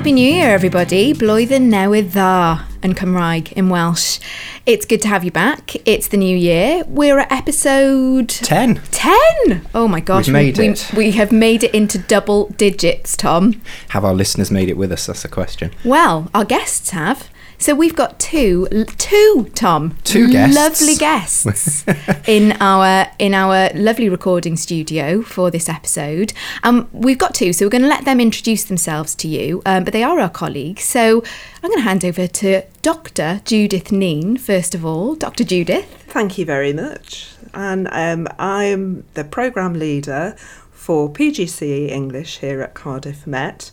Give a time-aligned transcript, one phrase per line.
[0.00, 1.12] Happy New Year, everybody.
[1.12, 4.16] Blwyddyn newydd dda yn Cymraeg in Welsh.
[4.64, 5.76] It's good to have you back.
[5.84, 6.84] It's the new year.
[6.88, 8.80] We're at episode 10.
[8.92, 9.68] 10.
[9.74, 10.26] Oh my gosh.
[10.26, 10.90] We've made we, it.
[10.96, 13.60] We, we have made it into double digits, Tom.
[13.90, 15.04] Have our listeners made it with us?
[15.04, 15.70] That's the question.
[15.84, 17.28] Well, our guests have.
[17.60, 18.66] So we've got two,
[18.96, 20.56] two, Tom, Two guests.
[20.56, 21.84] lovely guests
[22.26, 26.32] in our in our lovely recording studio for this episode.
[26.62, 29.60] Um, we've got two, so we're going to let them introduce themselves to you.
[29.66, 31.22] Um, but they are our colleagues, so
[31.62, 33.42] I'm going to hand over to Dr.
[33.44, 35.14] Judith Neen first of all.
[35.14, 35.44] Dr.
[35.44, 35.84] Judith.
[36.08, 37.28] Thank you very much.
[37.52, 40.34] And um, I'm the programme leader
[40.72, 43.70] for PGCE English here at Cardiff Met.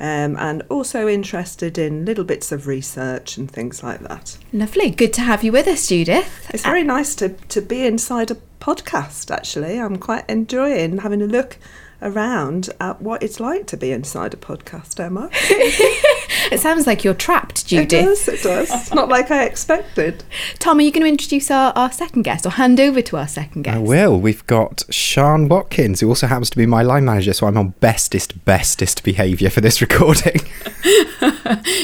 [0.00, 4.36] Um, and also interested in little bits of research and things like that.
[4.52, 6.50] Lovely, good to have you with us, Judith.
[6.52, 9.78] It's very nice to, to be inside a podcast, actually.
[9.78, 11.58] I'm quite enjoying having a look
[12.04, 15.30] around at what it's like to be inside a podcast, Emma.
[16.52, 18.04] It sounds like you're trapped, It Judith.
[18.04, 18.70] does, it does.
[18.70, 20.22] It's not like I expected.
[20.58, 23.26] Tom, are you going to introduce our, our second guest or hand over to our
[23.26, 23.76] second guest?
[23.76, 24.20] I will.
[24.20, 27.70] We've got Sean Watkins, who also happens to be my line manager, so I'm on
[27.80, 30.36] bestest, bestest behaviour for this recording.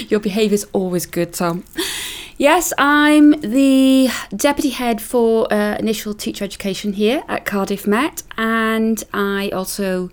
[0.09, 1.65] Your behaviour's always good, Tom.
[2.41, 9.05] Yes, I'm the deputy head for uh, initial teacher education here at Cardiff Met, and
[9.13, 10.09] I also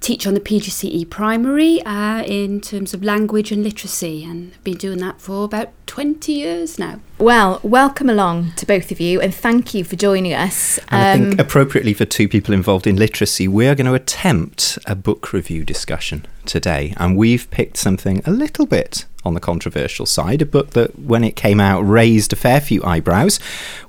[0.00, 4.78] teach on the PGCE primary uh, in terms of language and literacy, and I've been
[4.78, 7.00] doing that for about 20 years now.
[7.18, 10.78] Well, welcome along to both of you, and thank you for joining us.
[10.88, 13.92] And I think Um, appropriately for two people involved in literacy, we are going to
[13.92, 16.94] attempt a book review discussion today.
[16.96, 21.24] And we've picked something a little bit on the controversial side, a book that, when
[21.24, 23.38] it came out, raised a fair few eyebrows.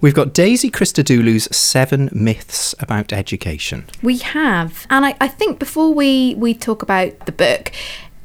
[0.02, 3.86] We've got Daisy Christodoulou's Seven Myths About Education.
[4.02, 7.72] we have, and I, I think before we we talk about the book,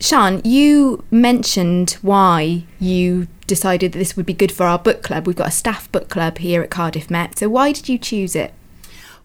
[0.00, 5.26] Sean, you mentioned why you decided that this would be good for our book club.
[5.26, 7.38] We've got a staff book club here at Cardiff Met.
[7.38, 8.54] So why did you choose it?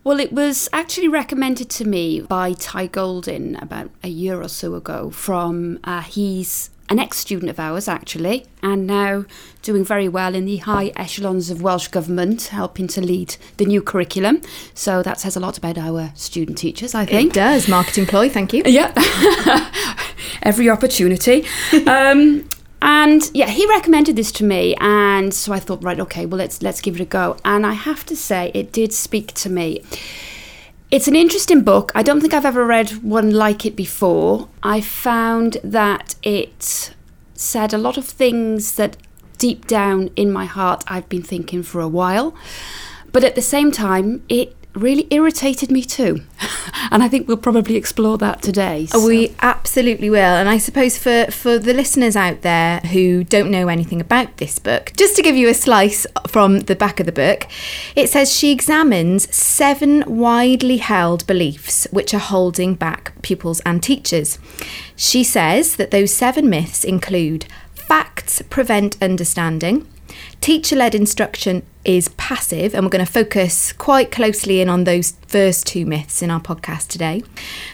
[0.03, 4.73] Well, it was actually recommended to me by Ty Goldin about a year or so
[4.73, 5.09] ago.
[5.11, 9.25] From uh, he's an ex-student of ours actually, and now
[9.63, 13.81] doing very well in the high echelons of Welsh government, helping to lead the new
[13.81, 14.41] curriculum.
[14.75, 17.33] So that says a lot about our student teachers, I It think.
[17.33, 18.29] does marketing ploy.
[18.29, 18.61] Thank you.
[18.65, 18.91] Yeah,
[20.43, 21.45] every opportunity.
[21.87, 22.47] Um,
[22.81, 26.61] and yeah, he recommended this to me, and so I thought, right, okay, well let's
[26.61, 27.37] let's give it a go.
[27.43, 29.81] And I have to say, it did speak to me.
[30.93, 31.91] It's an interesting book.
[31.95, 34.47] I don't think I've ever read one like it before.
[34.61, 36.93] I found that it
[37.33, 38.97] said a lot of things that
[39.39, 42.35] deep down in my heart I've been thinking for a while.
[43.11, 46.21] But at the same time, it really irritated me too.
[46.91, 48.87] and I think we'll probably explore that today.
[48.93, 50.19] Oh, so- We absolutely will.
[50.19, 54.59] And I suppose for, for the listeners out there who don't know anything about this
[54.59, 57.47] book, just to give you a slice from the back of the book,
[57.95, 64.39] it says she examines seven widely held beliefs which are holding back pupils and teachers.
[64.95, 67.45] She says that those seven myths include
[67.75, 69.87] facts prevent understanding.
[70.43, 75.11] Teacher led instruction is passive, and we're going to focus quite closely in on those
[75.25, 77.23] first two myths in our podcast today.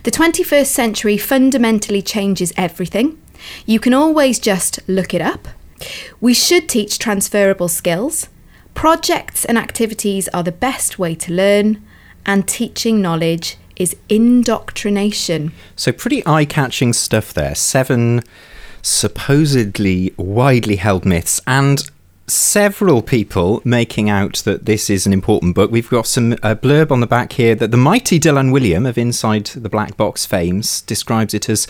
[0.03, 3.19] The 21st century fundamentally changes everything.
[3.65, 5.47] You can always just look it up.
[6.21, 8.29] We should teach transferable skills.
[8.75, 11.83] Projects and activities are the best way to learn,
[12.23, 15.53] and teaching knowledge is indoctrination.
[15.75, 17.55] So, pretty eye catching stuff there.
[17.55, 18.21] Seven
[18.83, 21.89] supposedly widely held myths, and
[22.29, 25.71] several people making out that this is an important book.
[25.71, 29.47] We've got some blurb on the back here that the mighty Dylan Wiliam of Inside
[29.47, 31.67] the Black Box fames describes it as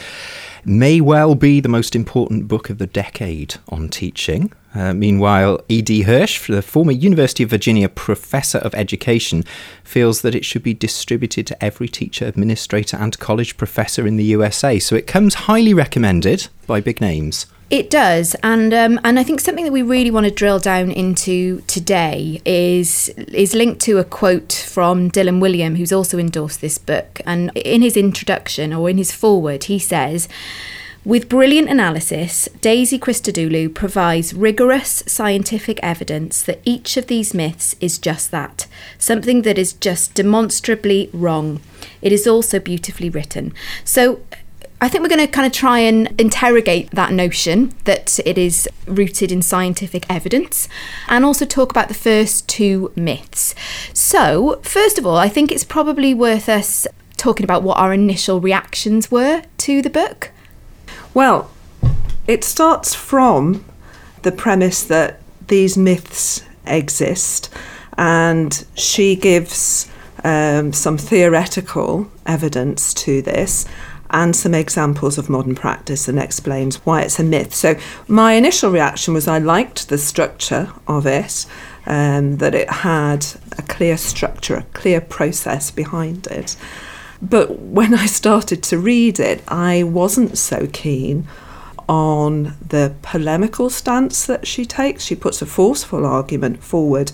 [0.65, 4.51] may well be the most important book of the decade on teaching.
[4.75, 6.03] Uh, meanwhile, E.D.
[6.03, 9.43] Hirsch, the former University of Virginia professor of education,
[9.83, 14.25] feels that it should be distributed to every teacher, administrator, and college professor in the
[14.25, 14.77] USA.
[14.77, 17.47] So it comes highly recommended by big names.
[17.69, 20.89] It does, and um, and I think something that we really want to drill down
[20.89, 26.79] into today is is linked to a quote from Dylan Wiliam, who's also endorsed this
[26.79, 27.21] book.
[27.27, 30.27] And in his introduction or in his foreword, he says.
[31.05, 37.97] With brilliant analysis, Daisy Christodoulou provides rigorous scientific evidence that each of these myths is
[37.97, 38.67] just that
[38.97, 41.61] something that is just demonstrably wrong.
[42.01, 43.53] It is also beautifully written.
[43.85, 44.19] So,
[44.81, 48.67] I think we're going to kind of try and interrogate that notion that it is
[48.87, 50.69] rooted in scientific evidence
[51.07, 53.53] and also talk about the first two myths.
[53.93, 56.87] So, first of all, I think it's probably worth us
[57.17, 60.31] talking about what our initial reactions were to the book.
[61.13, 61.51] Well,
[62.29, 63.65] It starts from
[64.21, 67.49] the premise that these myths exist,
[67.97, 69.89] and she gives
[70.23, 73.65] um, some theoretical evidence to this
[74.11, 77.53] and some examples of modern practice and explains why it's a myth.
[77.53, 77.75] So,
[78.07, 81.45] my initial reaction was I liked the structure of it,
[81.85, 83.25] um, that it had
[83.57, 86.55] a clear structure, a clear process behind it.
[87.21, 91.27] But when I started to read it, I wasn't so keen
[91.87, 95.03] on the polemical stance that she takes.
[95.03, 97.11] She puts a forceful argument forward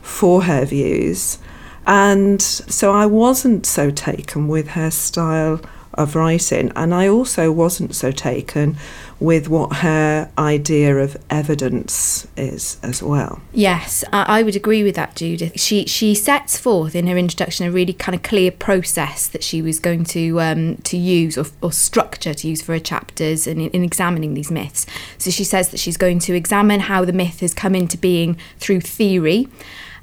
[0.00, 1.38] for her views.
[1.86, 5.60] And so I wasn't so taken with her style
[5.94, 8.76] of writing, and I also wasn't so taken
[9.20, 13.40] with what her idea of evidence is as well.
[13.52, 15.60] Yes, I, would agree with that, Judith.
[15.60, 19.62] She she sets forth in her introduction a really kind of clear process that she
[19.62, 23.60] was going to um, to use or, or structure to use for her chapters and
[23.60, 24.86] in, in examining these myths.
[25.18, 28.36] So she says that she's going to examine how the myth has come into being
[28.58, 29.48] through theory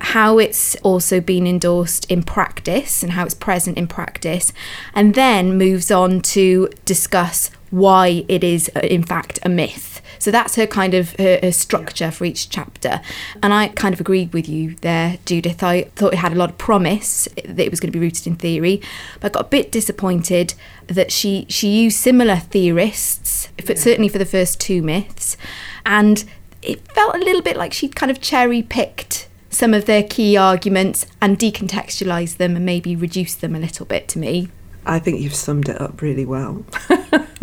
[0.01, 4.54] how it's also been endorsed in practice and how it's present in practice,
[4.94, 10.01] and then moves on to discuss why it is, uh, in fact, a myth.
[10.18, 13.00] So that's her kind of her, her, structure for each chapter.
[13.42, 15.63] And I kind of agreed with you there, Judith.
[15.63, 18.28] I thought it had a lot of promise that it was going to be rooted
[18.28, 18.81] in theory,
[19.19, 20.56] but I got a bit disappointed
[20.88, 23.75] that she she used similar theorists, yeah.
[23.75, 25.38] certainly for the first two myths,
[25.86, 26.25] and
[26.62, 30.38] it felt a little bit like she'd kind of cherry picked some of their key
[30.38, 34.50] arguments and decontextualize them and maybe reduce them a little bit to me.
[34.86, 36.66] I think you've summed it up really well.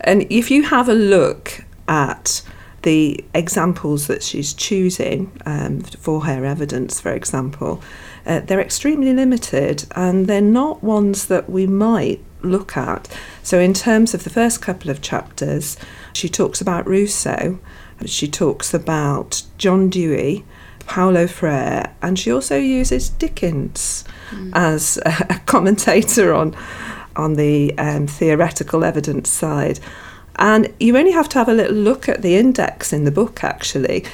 [0.00, 2.42] and if you have a look at
[2.82, 7.82] the examples that she's choosing um, for her evidence, for example,
[8.24, 13.08] uh, they're extremely limited and they're not ones that we might look at.
[13.42, 15.76] So, in terms of the first couple of chapters,
[16.12, 17.58] she talks about Rousseau,
[18.04, 20.44] she talks about John Dewey,
[20.86, 24.50] Paulo Freire, and she also uses Dickens mm.
[24.54, 26.56] as a, a, commentator on
[27.16, 29.80] on the um, theoretical evidence side.
[30.36, 33.42] And you only have to have a little look at the index in the book
[33.42, 34.04] actually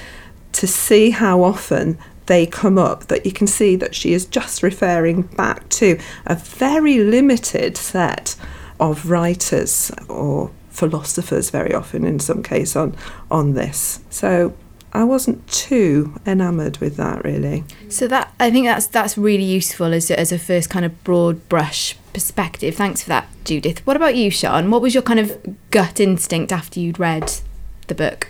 [0.52, 4.62] to see how often they come up that you can see that she is just
[4.62, 8.36] referring back to a very limited set
[8.78, 12.96] of writers or philosophers very often in some case on
[13.30, 14.54] on this so
[14.94, 17.64] I wasn't too enamoured with that really.
[17.88, 21.02] So that I think that's that's really useful as a, as a first kind of
[21.02, 22.74] broad brush perspective.
[22.74, 23.86] Thanks for that, Judith.
[23.86, 24.70] What about you, Sean?
[24.70, 27.40] What was your kind of gut instinct after you'd read
[27.88, 28.28] the book?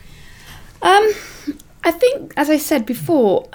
[0.82, 1.12] Um,
[1.84, 3.48] I think, as I said before,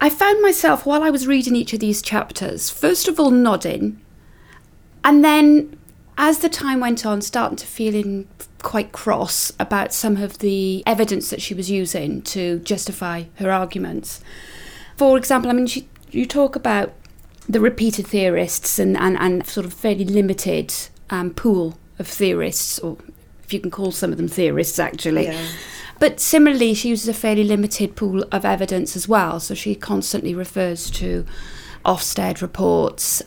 [0.00, 4.00] I found myself while I was reading each of these chapters, first of all nodding,
[5.02, 5.76] and then
[6.16, 8.28] as the time went on, starting to feeling
[8.64, 14.20] quite cross about some of the evidence that she was using to justify her arguments.
[14.96, 16.92] For example, I mean, she, you talk about
[17.48, 20.74] the repeated theorists and, and, and sort of fairly limited
[21.10, 22.96] um, pool of theorists, or
[23.44, 25.26] if you can call some of them theorists, actually.
[25.26, 25.46] Yeah.
[26.00, 29.38] But similarly, she uses a fairly limited pool of evidence as well.
[29.38, 31.24] So she constantly refers to
[31.84, 33.22] Ofsted reports.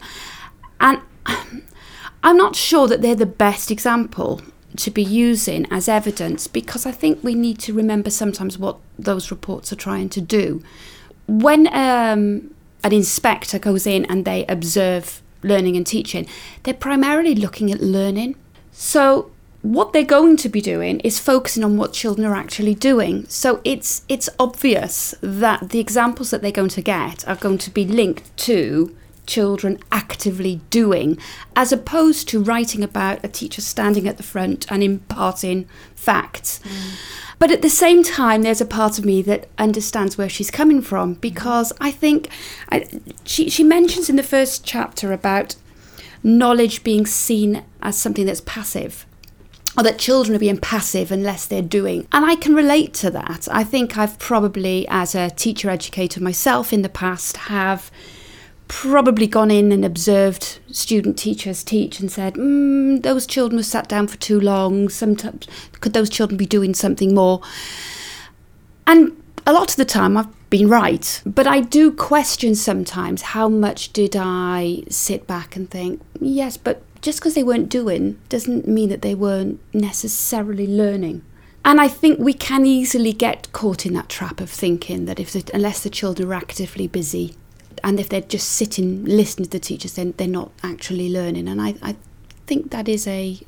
[0.80, 1.00] And
[2.24, 4.42] I'm not sure that they're the best example
[4.78, 9.32] to be using as evidence because I think we need to remember sometimes what those
[9.32, 10.64] reports are trying to do.
[11.28, 12.54] When um,
[12.84, 16.28] an inspector goes in and they observe learning and teaching,
[16.64, 18.36] they're primarily looking at learning.
[18.72, 19.32] So
[19.62, 23.26] what they're going to be doing is focusing on what children are actually doing.
[23.28, 27.72] So it's it's obvious that the examples that they're going to get are going to
[27.72, 28.96] be linked to
[29.28, 31.20] children actively doing,
[31.56, 36.60] as opposed to writing about a teacher standing at the front and imparting facts.
[36.64, 36.98] Mm.
[37.40, 40.82] But at the same time, there's a part of me that understands where she's coming
[40.82, 42.30] from because I think
[42.72, 42.88] I,
[43.26, 45.56] she, she mentions in the first chapter about
[46.24, 49.06] knowledge being seen as something that's passive
[49.78, 52.08] or that children are being passive unless they're doing.
[52.12, 53.48] And I can relate to that.
[53.52, 57.92] I think I've probably, as a teacher educator myself in the past, have
[58.68, 63.88] probably gone in and observed student teachers teach and said, mm, those children were sat
[63.88, 64.90] down for too long.
[64.90, 65.48] Sometimes
[65.80, 67.42] could those children be doing something more?
[68.86, 73.50] And a lot of the time I've been right, but I do question sometimes how
[73.50, 78.68] much did I sit back and think, yes, but just because they weren't doing doesn't
[78.68, 81.24] mean that they weren't necessarily learning.
[81.64, 85.34] And I think we can easily get caught in that trap of thinking that if
[85.34, 87.36] the, unless the children are actively busy,
[87.84, 91.62] and if they're just sitting listening to the teachers then they're not actually learning and
[91.62, 91.96] I, I
[92.46, 93.40] think that is a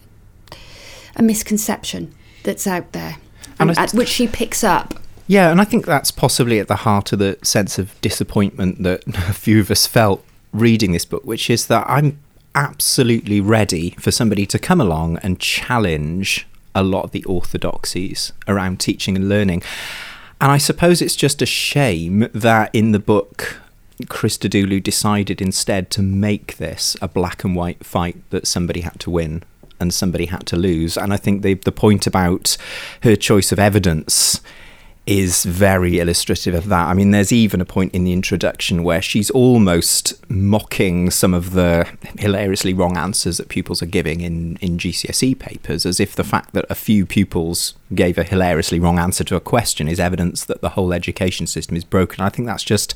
[1.15, 3.17] a misconception that's out there,
[3.59, 4.95] And and, which she picks up.
[5.27, 9.03] Yeah, and I think that's possibly at the heart of the sense of disappointment that
[9.29, 12.19] a few of us felt reading this book, which is that I'm
[12.55, 18.79] absolutely ready for somebody to come along and challenge a lot of the orthodoxies around
[18.79, 19.61] teaching and learning.
[20.41, 23.59] And I suppose it's just a shame that in the book,
[24.05, 29.09] Christodoulou decided instead to make this a black and white fight that somebody had to
[29.09, 29.43] win
[29.79, 30.97] and somebody had to lose.
[30.97, 32.57] And I think the the point about
[33.03, 34.41] her choice of evidence
[35.09, 36.87] is very illustrative of that.
[36.87, 41.53] I mean, there's even a point in the introduction where she's almost mocking some of
[41.53, 41.89] the
[42.19, 46.53] hilariously wrong answers that pupils are giving in, in GCSE papers, as if the fact
[46.53, 50.61] that a few pupils gave a hilariously wrong answer to a question is evidence that
[50.61, 52.23] the whole education system is broken.
[52.23, 52.93] I think that's just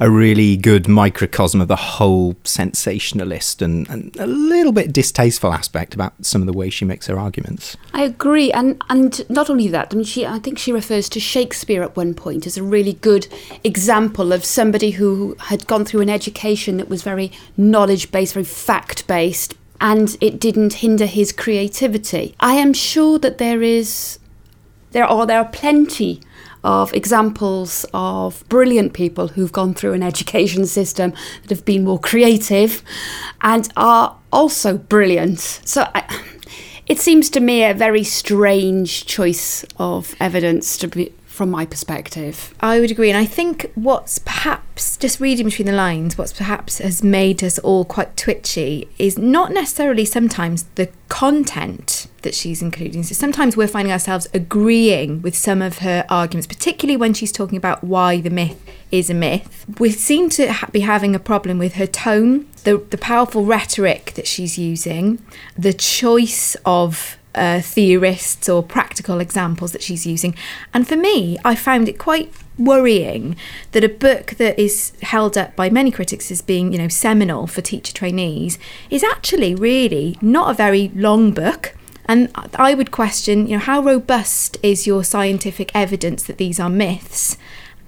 [0.00, 5.94] a really good microcosm of the whole sensationalist and, and a little bit distasteful aspect
[5.94, 7.76] about some of the way she makes her arguments.
[7.92, 9.92] I agree, and and not only that.
[9.92, 11.43] I mean, she I think she refers to Shakespeare
[11.82, 13.26] at one point as a really good
[13.62, 18.44] example of somebody who had gone through an education that was very knowledge based, very
[18.44, 22.34] fact based, and it didn't hinder his creativity.
[22.40, 24.18] I am sure that there is
[24.92, 26.20] there are there are plenty
[26.62, 31.98] of examples of brilliant people who've gone through an education system that have been more
[31.98, 32.82] creative
[33.42, 35.40] and are also brilliant.
[35.40, 36.02] So I,
[36.86, 42.54] it seems to me a very strange choice of evidence to be from my perspective.
[42.60, 43.10] I would agree.
[43.10, 47.58] And I think what's perhaps, just reading between the lines, what's perhaps has made us
[47.58, 53.02] all quite twitchy is not necessarily sometimes the content that she's including.
[53.02, 57.58] So sometimes we're finding ourselves agreeing with some of her arguments, particularly when she's talking
[57.58, 58.62] about why the myth
[58.92, 59.66] is a myth.
[59.80, 64.12] We seem to ha- be having a problem with her tone, the, the powerful rhetoric
[64.14, 65.20] that she's using,
[65.58, 70.34] the choice of uh, theorists or practical examples that she's using.
[70.72, 73.36] And for me, I found it quite worrying
[73.72, 77.46] that a book that is held up by many critics as being, you know, seminal
[77.46, 78.58] for teacher trainees
[78.90, 81.74] is actually really not a very long book.
[82.06, 86.68] And I would question, you know, how robust is your scientific evidence that these are
[86.68, 87.36] myths?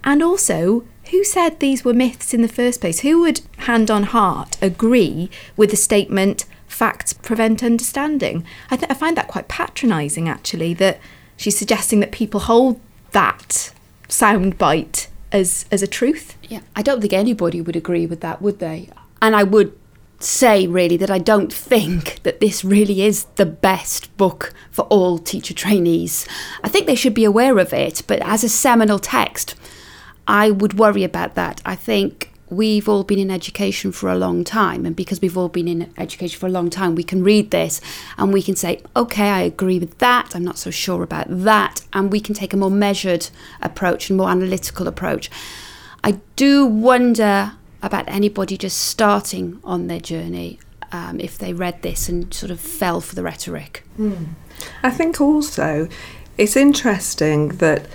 [0.02, 3.00] And also, who said these were myths in the first place?
[3.00, 8.44] Who would, hand on heart, agree with the statement, facts prevent understanding?
[8.70, 11.00] I, th- I find that quite patronising, actually, that
[11.36, 12.80] she's suggesting that people hold
[13.12, 13.72] that
[14.08, 16.36] soundbite as, as a truth.
[16.44, 18.90] Yeah, I don't think anybody would agree with that, would they?
[19.22, 19.76] And I would
[20.18, 25.18] say really that I don't think that this really is the best book for all
[25.18, 26.26] teacher trainees.
[26.62, 29.54] I think they should be aware of it, but as a seminal text,
[30.26, 31.60] I would worry about that.
[31.64, 35.48] I think we've all been in education for a long time, and because we've all
[35.48, 37.80] been in education for a long time, we can read this
[38.16, 41.82] and we can say, okay, I agree with that, I'm not so sure about that,
[41.92, 43.28] and we can take a more measured
[43.60, 45.30] approach and more analytical approach.
[46.04, 50.60] I do wonder about anybody just starting on their journey
[50.92, 53.84] um, if they read this and sort of fell for the rhetoric.
[54.82, 55.88] I think also
[56.38, 57.86] it's interesting that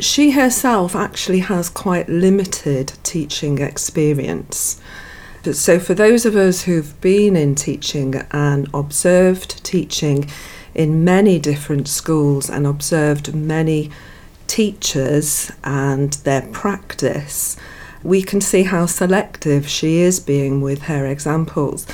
[0.00, 4.80] she herself actually has quite limited teaching experience.
[5.52, 10.30] So, for those of us who've been in teaching and observed teaching
[10.74, 13.90] in many different schools and observed many
[14.46, 17.56] teachers and their practice,
[18.02, 21.86] we can see how selective she is being with her examples.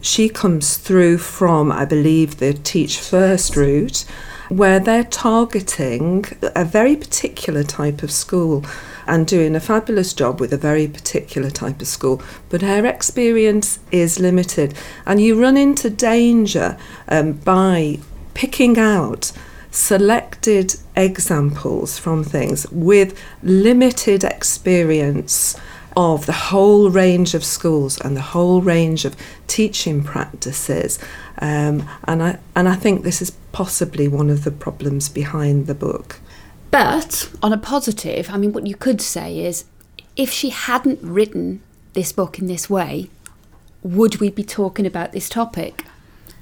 [0.00, 4.04] She comes through from, I believe, the Teach First route,
[4.48, 6.24] where they're targeting
[6.54, 8.64] a very particular type of school
[9.06, 12.22] and doing a fabulous job with a very particular type of school.
[12.48, 14.74] But her experience is limited,
[15.06, 17.98] and you run into danger um, by
[18.34, 19.32] picking out
[19.70, 25.56] selected examples from things with limited experience
[25.96, 30.98] of the whole range of schools and the whole range of teaching practices.
[31.38, 35.74] Um, and I and I think this is possibly one of the problems behind the
[35.76, 36.20] book.
[36.72, 39.64] But on a positive, I mean, what you could say is
[40.16, 43.10] if she hadn't written this book in this way,
[43.84, 45.84] would we be talking about this topic?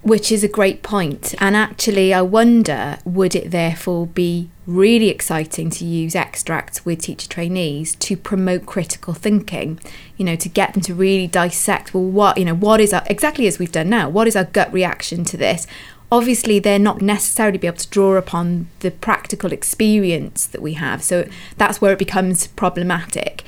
[0.01, 1.35] Which is a great point.
[1.39, 7.29] And actually, I wonder would it therefore be really exciting to use extracts with teacher
[7.29, 9.79] trainees to promote critical thinking?
[10.17, 13.03] You know, to get them to really dissect well, what, you know, what is our,
[13.07, 15.67] exactly as we've done now, what is our gut reaction to this?
[16.13, 21.03] Obviously, they're not necessarily be able to draw upon the practical experience that we have.
[21.03, 21.27] So
[21.57, 23.45] that's where it becomes problematic.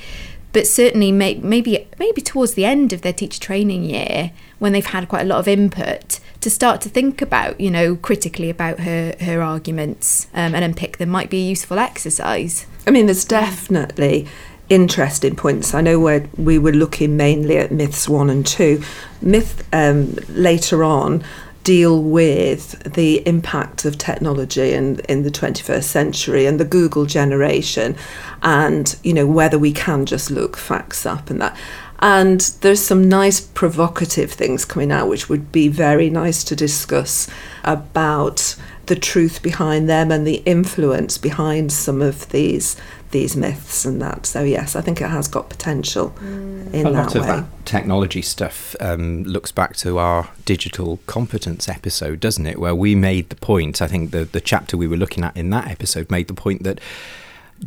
[0.55, 4.85] but certainly may, maybe maybe towards the end of their teacher training year, when they've
[4.85, 8.79] had quite a lot of input, to start to think about, you know, critically about
[8.79, 12.65] her her arguments um, and unpick them might be a useful exercise.
[12.87, 14.29] I mean, there's definitely
[14.69, 15.73] interesting points.
[15.73, 18.81] I know where we were looking mainly at myths one and two.
[19.21, 21.21] Myth um, later on
[21.65, 27.97] deal with the impact of technology in, in the 21st century and the Google generation
[28.43, 31.57] and you know whether we can just look facts up and that.
[31.99, 37.27] And there's some nice provocative things coming out which would be very nice to discuss
[37.63, 38.55] about
[38.85, 42.77] the truth behind them and the influence behind some of these
[43.11, 44.25] these myths and that.
[44.25, 46.73] So yes, I think it has got potential mm.
[46.73, 47.21] in a that lot way.
[47.21, 52.59] of that technology stuff um, looks back to our digital competence episode, doesn't it?
[52.59, 53.81] Where we made the point.
[53.81, 56.63] I think the the chapter we were looking at in that episode made the point
[56.63, 56.79] that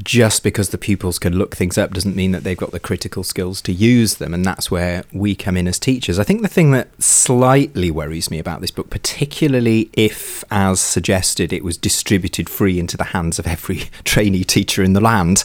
[0.03, 3.25] just because the pupils can look things up doesn't mean that they've got the critical
[3.25, 4.35] skills to use them.
[4.35, 6.19] And that's where we come in as teachers.
[6.19, 11.53] I think the thing that slightly worries me about this book, particularly if, as suggested,
[11.53, 15.43] it was distributed free into the hands of every trainee teacher in the land,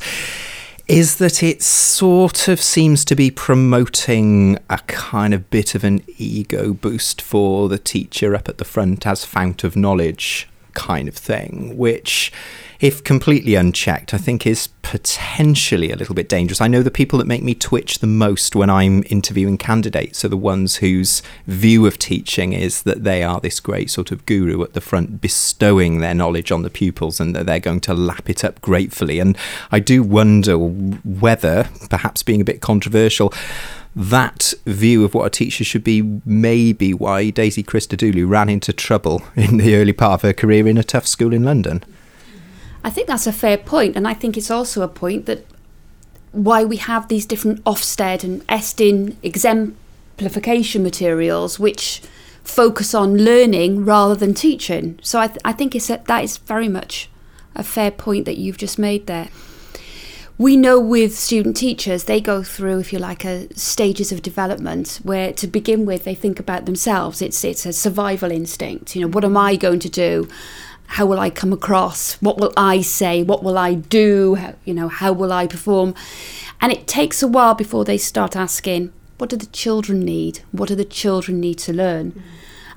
[0.87, 6.03] is that it sort of seems to be promoting a kind of bit of an
[6.17, 11.15] ego boost for the teacher up at the front as fount of knowledge kind of
[11.15, 12.31] thing, which
[12.79, 16.59] if completely unchecked, I think is potentially a little bit dangerous.
[16.59, 20.29] I know the people that make me twitch the most when I'm interviewing candidates are
[20.29, 24.61] the ones whose view of teaching is that they are this great sort of guru
[24.63, 28.29] at the front, bestowing their knowledge on the pupils and that they're going to lap
[28.29, 29.19] it up gratefully.
[29.19, 29.37] And
[29.71, 33.33] I do wonder whether, perhaps being a bit controversial,
[33.95, 38.73] that view of what a teacher should be may be why Daisy Christodoulou ran into
[38.73, 41.83] trouble in the early part of her career in a tough school in London.
[42.83, 45.45] I think that's a fair point, and I think it's also a point that
[46.31, 52.01] why we have these different Ofsted and Estyn exemplification materials which
[52.43, 54.99] focus on learning rather than teaching.
[55.01, 57.09] So I, th- I think it's a, that is very much
[57.55, 59.29] a fair point that you've just made there.
[60.37, 64.99] We know with student teachers, they go through, if you like, a stages of development
[65.03, 67.21] where to begin with they think about themselves.
[67.21, 68.95] It's it's a survival instinct.
[68.95, 70.27] You know, what am I going to do?
[70.93, 72.15] how will I come across?
[72.21, 73.23] What will I say?
[73.23, 74.35] What will I do?
[74.35, 75.95] How, you know, how will I perform?
[76.61, 80.41] And it takes a while before they start asking, what do the children need?
[80.51, 82.11] What do the children need to learn?
[82.11, 82.21] Mm.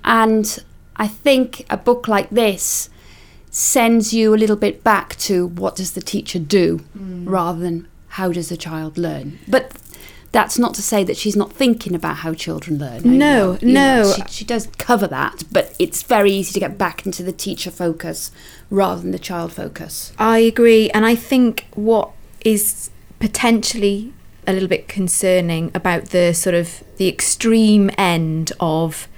[0.04, 0.64] And
[0.96, 2.88] I think a book like this
[3.56, 7.24] sends you a little bit back to what does the teacher do mm.
[7.26, 9.38] rather than how does the child learn.
[9.48, 9.72] But
[10.30, 13.18] that's not to say that she's not thinking about how children learn.
[13.18, 14.12] No, no.
[14.14, 17.70] She, she, does cover that, but it's very easy to get back into the teacher
[17.70, 18.30] focus
[18.68, 20.12] rather than the child focus.
[20.18, 20.90] I agree.
[20.90, 22.10] And I think what
[22.44, 22.90] is
[23.20, 24.12] potentially
[24.46, 29.08] a little bit concerning about the sort of the extreme end of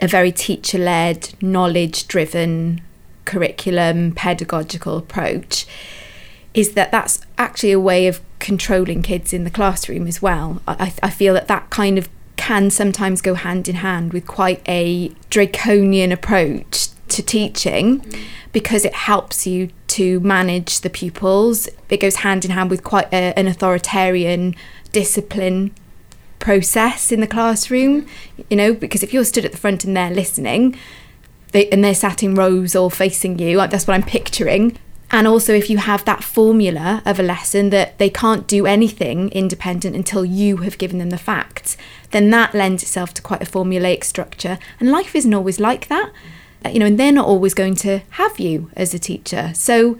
[0.00, 2.80] a very teacher led, knowledge driven
[3.26, 5.66] curriculum, pedagogical approach
[6.54, 10.62] is that that's actually a way of controlling kids in the classroom as well.
[10.66, 14.66] I, I feel that that kind of can sometimes go hand in hand with quite
[14.66, 18.24] a draconian approach to teaching mm.
[18.52, 21.68] because it helps you to manage the pupils.
[21.88, 24.54] It goes hand in hand with quite a, an authoritarian
[24.92, 25.74] discipline
[26.38, 28.44] process in the classroom, mm.
[28.50, 30.76] you know, because if you're stood at the front and they're listening,
[31.56, 34.78] they, and they're sat in rows or facing you, that's what I'm picturing,
[35.10, 39.28] and also, if you have that formula of a lesson that they can't do anything
[39.30, 41.76] independent until you have given them the facts,
[42.10, 44.58] then that lends itself to quite a formulaic structure.
[44.80, 46.10] And life isn't always like that,
[46.64, 49.52] uh, you know, and they're not always going to have you as a teacher.
[49.54, 49.96] So,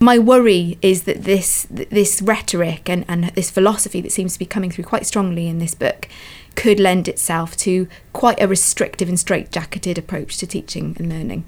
[0.00, 4.46] my worry is that this this rhetoric and, and this philosophy that seems to be
[4.46, 6.08] coming through quite strongly in this book
[6.56, 11.44] could lend itself to quite a restrictive and straitjacketed approach to teaching and learning.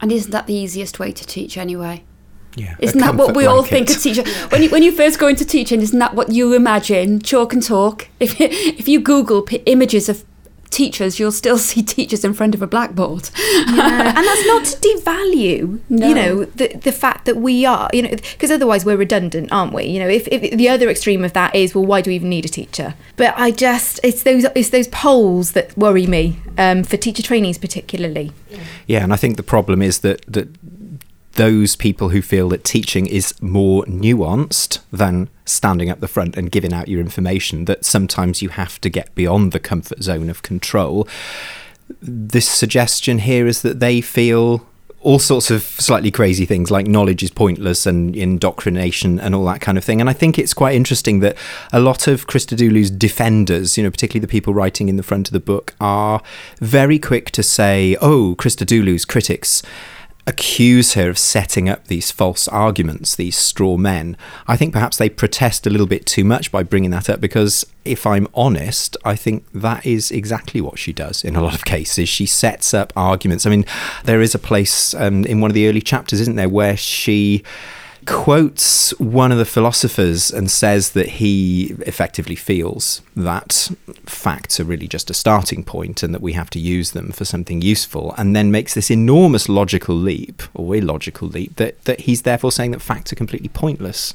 [0.00, 2.04] And isn't that the easiest way to teach anyway?
[2.54, 3.48] Yeah, isn't that what we blanket.
[3.48, 4.24] all think of teacher?
[4.48, 7.20] When you when you first go into teaching, isn't that what you imagine?
[7.20, 8.08] Chalk and talk.
[8.18, 10.24] If if you Google p- images of
[10.70, 13.30] teachers, you'll still see teachers in front of a blackboard.
[13.38, 14.16] Yeah.
[14.16, 16.08] and that's not to devalue, no.
[16.08, 19.72] you know, the the fact that we are, you know, because otherwise we're redundant, aren't
[19.72, 19.84] we?
[19.84, 22.30] You know, if, if the other extreme of that is, well, why do we even
[22.30, 22.94] need a teacher?
[23.16, 27.58] But I just, it's those it's those poles that worry me um, for teacher trainees
[27.58, 28.32] particularly.
[28.86, 30.48] Yeah, and I think the problem is that that
[31.38, 36.50] those people who feel that teaching is more nuanced than standing up the front and
[36.50, 40.42] giving out your information, that sometimes you have to get beyond the comfort zone of
[40.42, 41.06] control.
[42.02, 44.66] This suggestion here is that they feel
[45.00, 49.60] all sorts of slightly crazy things like knowledge is pointless and indoctrination and all that
[49.60, 50.00] kind of thing.
[50.00, 51.36] And I think it's quite interesting that
[51.72, 55.32] a lot of Christodoulou's defenders, you know, particularly the people writing in the front of
[55.32, 56.20] the book, are
[56.58, 59.62] very quick to say, oh, Christodoulou's critics
[60.28, 64.14] accuse her of setting up these false arguments, these straw men.
[64.46, 67.64] I think perhaps they protest a little bit too much by bringing that up because,
[67.86, 71.64] if I'm honest, I think that is exactly what she does in a lot of
[71.64, 72.10] cases.
[72.10, 73.46] She sets up arguments.
[73.46, 73.64] I mean,
[74.04, 77.42] there is a place um, in one of the early chapters, isn't there, where she
[78.08, 83.70] quotes one of the philosophers and says that he effectively feels that
[84.06, 87.24] facts are really just a starting point and that we have to use them for
[87.24, 92.22] something useful, and then makes this enormous logical leap or illogical leap that, that he's
[92.22, 94.14] therefore saying that facts are completely pointless.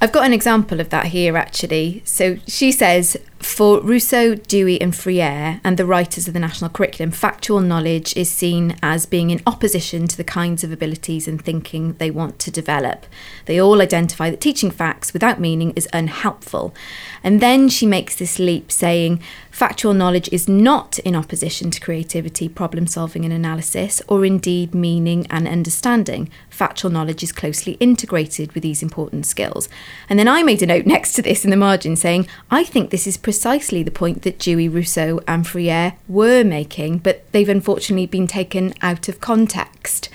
[0.00, 2.02] I've got an example of that here actually.
[2.04, 7.10] So she says for Rousseau, Dewey, and Freire, and the writers of the national curriculum,
[7.10, 11.92] factual knowledge is seen as being in opposition to the kinds of abilities and thinking
[11.94, 13.06] they want to develop.
[13.44, 16.74] They all identify that teaching facts without meaning is unhelpful.
[17.22, 22.48] And then she makes this leap saying factual knowledge is not in opposition to creativity,
[22.48, 26.30] problem solving, and analysis, or indeed meaning and understanding.
[26.56, 29.68] Factual knowledge is closely integrated with these important skills.
[30.08, 32.88] And then I made a note next to this in the margin saying, I think
[32.88, 38.06] this is precisely the point that Dewey, Rousseau, and Freire were making, but they've unfortunately
[38.06, 40.08] been taken out of context.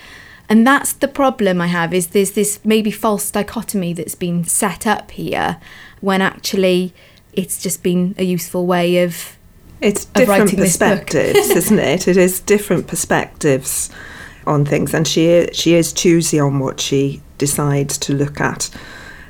[0.50, 4.88] And that's the problem I have is there's this maybe false dichotomy that's been set
[4.88, 5.62] up here
[6.02, 6.94] when actually
[7.34, 9.38] it's just been a useful way of
[9.80, 11.06] It's different writing this book.
[11.06, 12.08] perspectives, isn't it?
[12.08, 13.92] It is different perspectives
[14.46, 18.70] on things, and she she is choosy on what she decides to look at.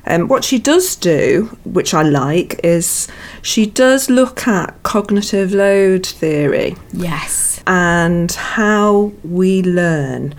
[0.06, 3.08] Um, what she does do, which I like, is
[3.42, 7.62] she does look at cognitive load theory yes.
[7.68, 10.34] and how we learn.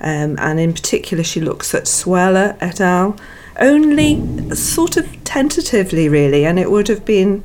[0.00, 3.16] Um, and in particular, she looks at Sweller et al.
[3.58, 7.42] Only sort of tentatively, really, and it would have been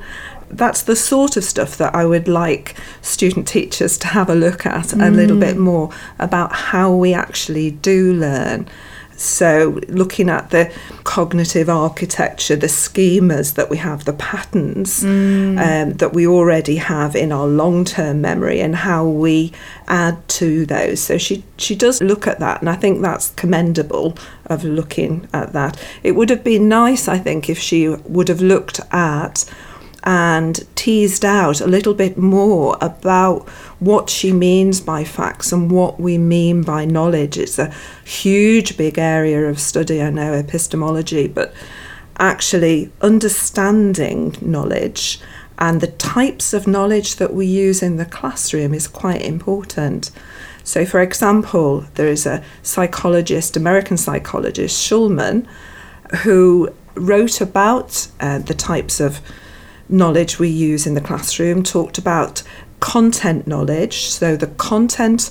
[0.56, 4.66] that's the sort of stuff that I would like student teachers to have a look
[4.66, 8.68] at a little bit more about how we actually do learn.
[9.16, 10.72] So, looking at the
[11.04, 17.30] cognitive architecture, the schemas that we have, the patterns um, that we already have in
[17.30, 19.52] our long term memory, and how we
[19.86, 21.00] add to those.
[21.00, 25.52] So, she, she does look at that, and I think that's commendable of looking at
[25.52, 25.80] that.
[26.02, 29.44] It would have been nice, I think, if she would have looked at
[30.04, 33.48] and teased out a little bit more about
[33.80, 37.38] what she means by facts and what we mean by knowledge.
[37.38, 41.54] It's a huge, big area of study, I know, epistemology, but
[42.18, 45.20] actually understanding knowledge
[45.58, 50.10] and the types of knowledge that we use in the classroom is quite important.
[50.64, 55.46] So, for example, there is a psychologist, American psychologist, Shulman,
[56.22, 59.20] who wrote about uh, the types of
[59.94, 62.42] knowledge we use in the classroom, talked about
[62.80, 65.30] content knowledge, so the content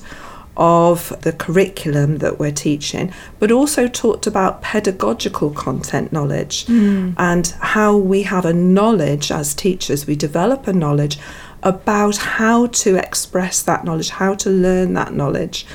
[0.56, 7.12] of the curriculum that we're teaching, but also talked about pedagogical content knowledge hmm.
[7.18, 11.18] and how we have a knowledge as teachers, we develop a knowledge
[11.64, 15.66] about how to express that knowledge, how to learn that knowledge.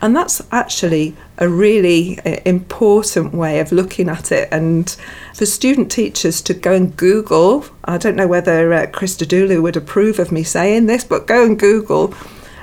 [0.00, 4.48] And that's actually a really uh, important way of looking at it.
[4.52, 4.94] And
[5.34, 10.18] for student teachers to go and Google, I don't know whether uh, Christodoulou would approve
[10.18, 12.12] of me saying this, but go and Google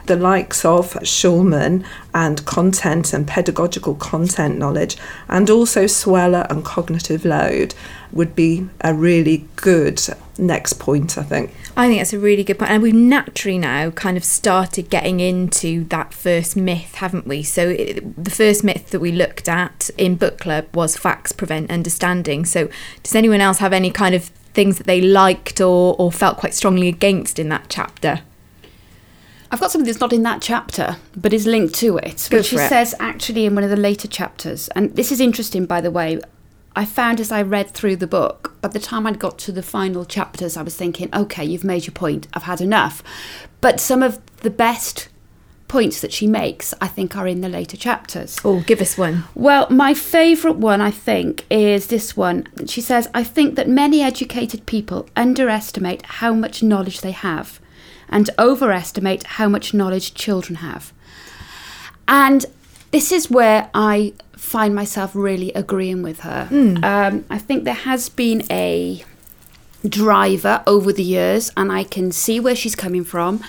[0.06, 1.84] the likes of Shulman
[2.14, 7.74] and content and pedagogical content knowledge, and also Sweller and cognitive load
[8.16, 10.02] would be a really good
[10.38, 11.54] next point, I think.
[11.78, 12.72] I think that's a really good point.
[12.72, 17.44] And we've naturally now kind of started getting into that first myth, haven't we?
[17.44, 21.70] So, it, the first myth that we looked at in book club was facts prevent
[21.70, 22.46] understanding.
[22.46, 22.70] So,
[23.04, 24.24] does anyone else have any kind of
[24.56, 28.22] things that they liked or, or felt quite strongly against in that chapter?
[29.52, 32.48] I've got something that's not in that chapter, but is linked to it, Go which
[32.48, 32.68] she it.
[32.68, 34.70] says actually in one of the later chapters.
[34.70, 36.20] And this is interesting, by the way.
[36.76, 39.64] I found as I read through the book, by the time I'd got to the
[39.64, 43.02] final chapters, I was thinking, okay, you've made your point, I've had enough.
[43.62, 45.08] But some of the best
[45.68, 48.38] points that she makes, I think, are in the later chapters.
[48.44, 49.24] Oh, give us one.
[49.34, 52.48] Well, my favourite one, I think, is this one.
[52.68, 57.60] She says, I think that many educated people underestimate how much knowledge they have
[58.10, 60.94] and overestimate how much knowledge children have.
[62.08, 62.46] And
[62.96, 66.48] this is where I find myself really agreeing with her.
[66.82, 69.04] Um, I think there has been a
[69.86, 73.44] driver over the years, and I can see where she's coming from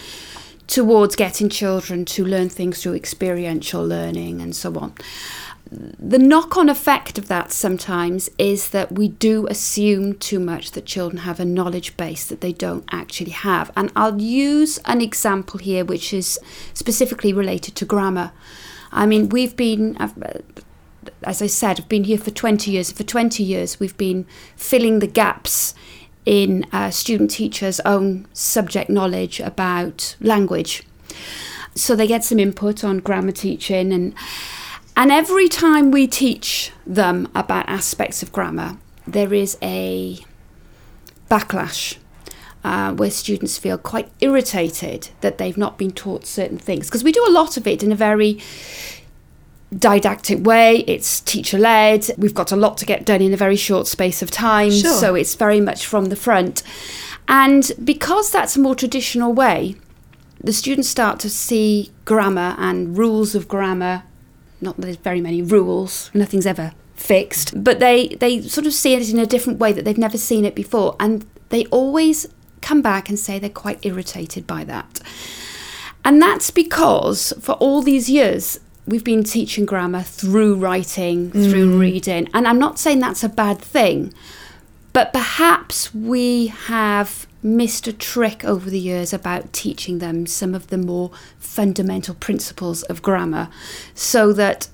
[0.66, 4.94] towards getting children to learn things through experiential learning and so on.
[5.70, 10.86] The knock on effect of that sometimes is that we do assume too much that
[10.86, 13.70] children have a knowledge base that they don't actually have.
[13.76, 16.40] And I'll use an example here which is
[16.74, 18.32] specifically related to grammar.
[18.92, 19.96] I mean, we've been,
[21.22, 22.92] as I said, I've been here for 20 years.
[22.92, 25.74] For 20 years, we've been filling the gaps
[26.24, 30.82] in a student teacher's own subject knowledge about language.
[31.74, 34.14] So they get some input on grammar teaching and
[34.98, 40.18] and every time we teach them about aspects of grammar, there is a
[41.30, 41.98] backlash
[42.66, 46.88] uh, where students feel quite irritated that they've not been taught certain things.
[46.88, 48.40] Because we do a lot of it in a very
[49.78, 53.54] didactic way, it's teacher led, we've got a lot to get done in a very
[53.54, 54.98] short space of time, Sure.
[54.98, 56.64] so it's very much from the front.
[57.28, 59.76] And because that's a more traditional way,
[60.42, 64.02] the students start to see grammar and rules of grammar.
[64.60, 68.94] Not that there's very many rules, nothing's ever fixed, but they, they sort of see
[68.94, 70.96] it in a different way that they've never seen it before.
[70.98, 72.26] And they always
[72.60, 75.00] come back and say they're quite irritated by that.
[76.04, 81.80] And that's because for all these years, we've been teaching grammar through writing, through mm.
[81.80, 82.28] reading.
[82.32, 84.14] And I'm not saying that's a bad thing,
[84.92, 90.68] but perhaps we have missed a trick over the years about teaching them some of
[90.68, 93.48] the more fundamental principles of grammar
[93.94, 94.68] so that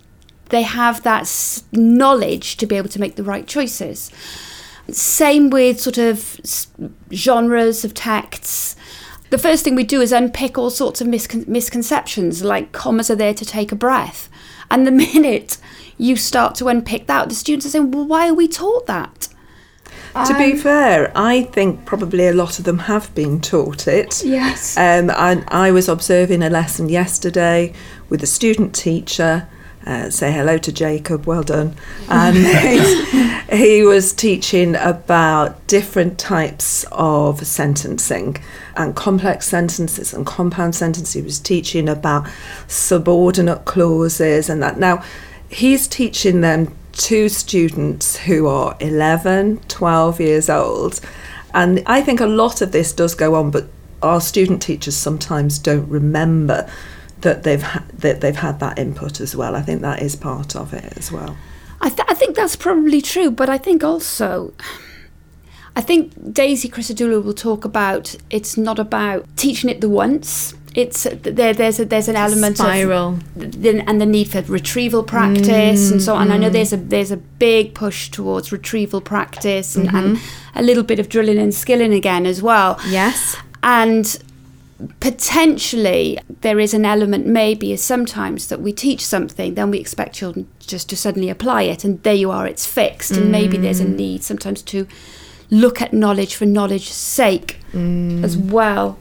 [0.48, 4.10] they have that knowledge to be able to make the right choices.
[4.90, 6.40] Same with sort of
[7.12, 8.76] genres of texts.
[9.30, 13.14] The first thing we do is unpick all sorts of miscon- misconceptions, like commas are
[13.14, 14.28] there to take a breath.
[14.70, 15.58] And the minute
[15.96, 19.28] you start to unpick that, the students are saying, well, why are we taught that?
[20.26, 24.22] to be fair, I think probably a lot of them have been taught it.
[24.24, 24.76] Yes.
[24.76, 27.72] Um, and I was observing a lesson yesterday
[28.08, 29.48] with a student teacher.
[29.84, 31.74] Uh, say hello to Jacob, well done.
[32.08, 32.36] And
[33.50, 38.36] he, he was teaching about different types of sentencing
[38.76, 41.14] and complex sentences and compound sentences.
[41.14, 42.28] He was teaching about
[42.68, 44.78] subordinate clauses and that.
[44.78, 45.02] Now,
[45.48, 51.00] he's teaching them to students who are 11, 12 years old.
[51.54, 53.66] And I think a lot of this does go on, but
[54.02, 56.70] our student teachers sometimes don't remember
[57.22, 59.56] that they've ha- that they've had that input as well.
[59.56, 61.36] I think that is part of it as well.
[61.80, 64.54] I, th- I think that's probably true, but I think also,
[65.74, 70.54] I think Daisy Christodoulou will talk about it's not about teaching it the once.
[70.74, 71.52] It's there.
[71.52, 73.18] There's a, there's an element spiral.
[73.36, 76.30] of the, and the need for retrieval practice and so on.
[76.30, 76.88] I know mm, there's a mm.
[76.88, 80.58] there's a big push towards retrieval practice and, and mm-hmm.
[80.58, 82.80] a little bit of drilling and skilling again as well.
[82.88, 83.36] Yes.
[83.62, 84.18] And
[85.00, 90.48] potentially there is an element maybe sometimes that we teach something then we expect children
[90.58, 93.84] just to suddenly apply it and there you are it's fixed and maybe there's a
[93.84, 93.96] mm.
[93.96, 94.86] need sometimes to
[95.50, 98.22] look at knowledge for knowledge's sake mm.
[98.24, 98.98] as well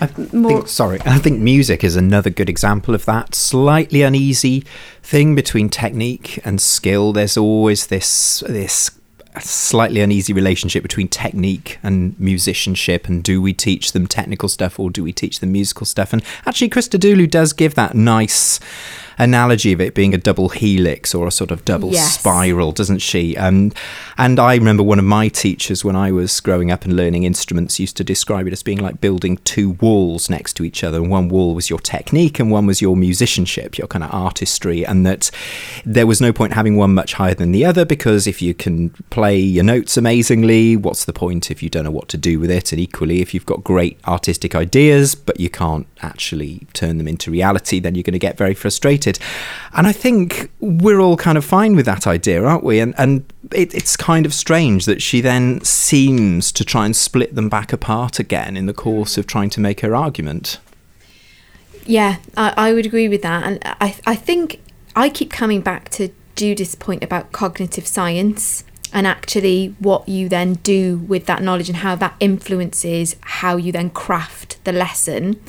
[0.00, 3.36] I think, sorry, I think music is another good example of that.
[3.36, 4.64] Slightly uneasy
[5.02, 7.12] thing between technique and skill.
[7.12, 8.90] There's always this this
[9.40, 14.90] slightly uneasy relationship between technique and musicianship and do we teach them technical stuff or
[14.90, 16.12] do we teach them musical stuff?
[16.12, 18.60] And actually Chris Christodoulou does give that nice
[19.18, 22.18] analogy of it being a double helix or a sort of double Yes.
[22.18, 23.72] spiral doesn't she um,
[24.18, 27.78] and I remember one of my teachers when I was growing up and learning instruments
[27.80, 31.10] used to describe it as being like building two walls next to each other and
[31.10, 35.04] one wall was your technique and one was your musicianship your kind of artistry and
[35.06, 35.30] that
[35.84, 38.90] there was no point having one much higher than the other because if you can
[39.10, 42.50] play your notes amazingly what's the point if you don't know what to do with
[42.50, 47.08] it and equally if you've got great artistic ideas but you can't actually turn them
[47.08, 49.18] into reality then you're going to get very frustrated
[49.74, 53.24] and I think we're all kind of fine with that idea aren't we and and
[53.52, 57.72] it, it's kind of strange that she then seems to try and split them back
[57.72, 60.58] apart again in the course of trying to make her argument
[61.84, 63.44] Yeah, I, I would agree with that.
[63.44, 64.60] And I, I think
[64.94, 70.54] I keep coming back to Judith's point about cognitive science and actually what you then
[70.54, 75.40] do with that knowledge and how that influences how you then craft the lesson.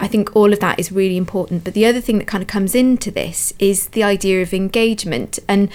[0.00, 1.64] I think all of that is really important.
[1.64, 5.38] But the other thing that kind of comes into this is the idea of engagement.
[5.48, 5.70] And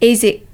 [0.00, 0.46] is it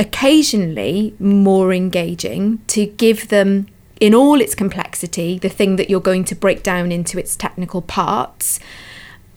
[0.00, 3.68] occasionally more engaging to give them
[4.00, 7.80] in all its complexity the thing that you're going to break down into its technical
[7.80, 8.58] parts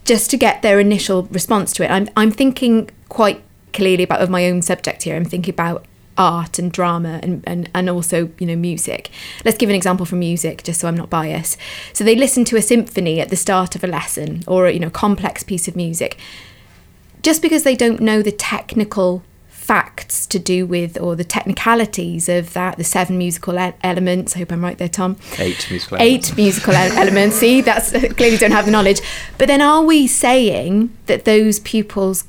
[0.04, 4.32] just to get their initial response to it i'm, I'm thinking quite clearly about of
[4.32, 5.86] my own subject here i'm thinking about
[6.18, 9.10] art and drama and, and, and also, you know, music.
[9.46, 11.58] Let's give an example from music, just so I'm not biased.
[11.94, 14.90] So they listen to a symphony at the start of a lesson or, you know,
[14.90, 16.18] complex piece of music.
[17.22, 22.54] Just because they don't know the technical facts to do with or the technicalities of
[22.54, 26.30] that the seven musical e- elements i hope i'm right there tom Eight musical elements.
[26.30, 29.02] eight musical e- elements see that's clearly don't have the knowledge
[29.38, 32.24] but then are we saying that those pupils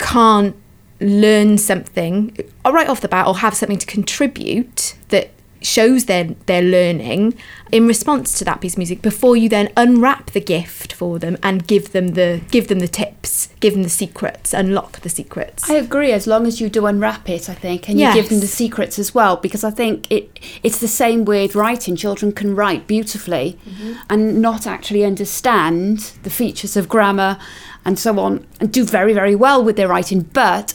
[0.00, 0.56] can't
[1.02, 6.62] learn something right off the bat or have something to contribute that shows their their
[6.62, 7.34] learning
[7.70, 11.36] in response to that piece of music before you then unwrap the gift for them
[11.42, 15.70] and give them the give them the tips give them the secrets unlock the secrets
[15.70, 16.12] I agree.
[16.12, 18.98] As long as you do unwrap it, I think, and you give them the secrets
[18.98, 21.96] as well, because I think it it's the same with writing.
[21.96, 23.92] Children can write beautifully, mm-hmm.
[24.10, 27.38] and not actually understand the features of grammar
[27.84, 30.20] and so on, and do very very well with their writing.
[30.32, 30.74] But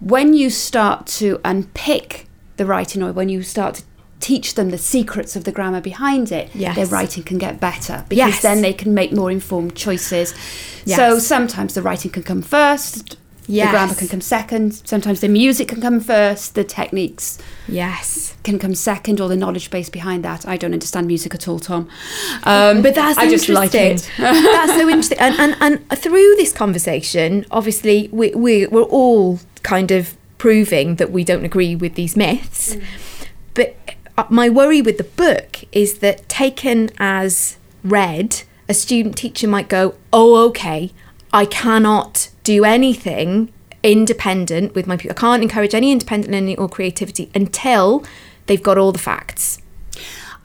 [0.00, 3.82] when you start to unpick the writing, or when you start to
[4.18, 6.74] teach them the secrets of the grammar behind it, Yes.
[6.76, 8.42] their writing can get better because Yes.
[8.42, 10.34] then they can make more informed choices.
[10.86, 10.96] Yes.
[10.96, 13.68] So sometimes the writing can come first, Yes.
[13.68, 14.82] the grammar can come second.
[14.84, 16.54] Sometimes the music can come first.
[16.54, 20.46] The techniques yes can come second, or the knowledge base behind that.
[20.46, 21.88] I don't understand music at all, Tom.
[22.44, 24.12] Um, but that's I just like interesting.
[24.18, 24.22] it.
[24.22, 25.18] that's so interesting.
[25.18, 31.10] And, and and through this conversation, obviously, we, we we're all kind of proving that
[31.10, 32.76] we don't agree with these myths.
[33.54, 33.76] But
[34.18, 39.68] uh, my worry with the book is that taken as read, a student teacher might
[39.68, 40.92] go, "Oh, okay,
[41.32, 43.28] I cannot do anything."
[43.82, 45.16] Independent with my people.
[45.16, 48.04] I can't encourage any independent learning or creativity until
[48.46, 49.58] they've got all the facts.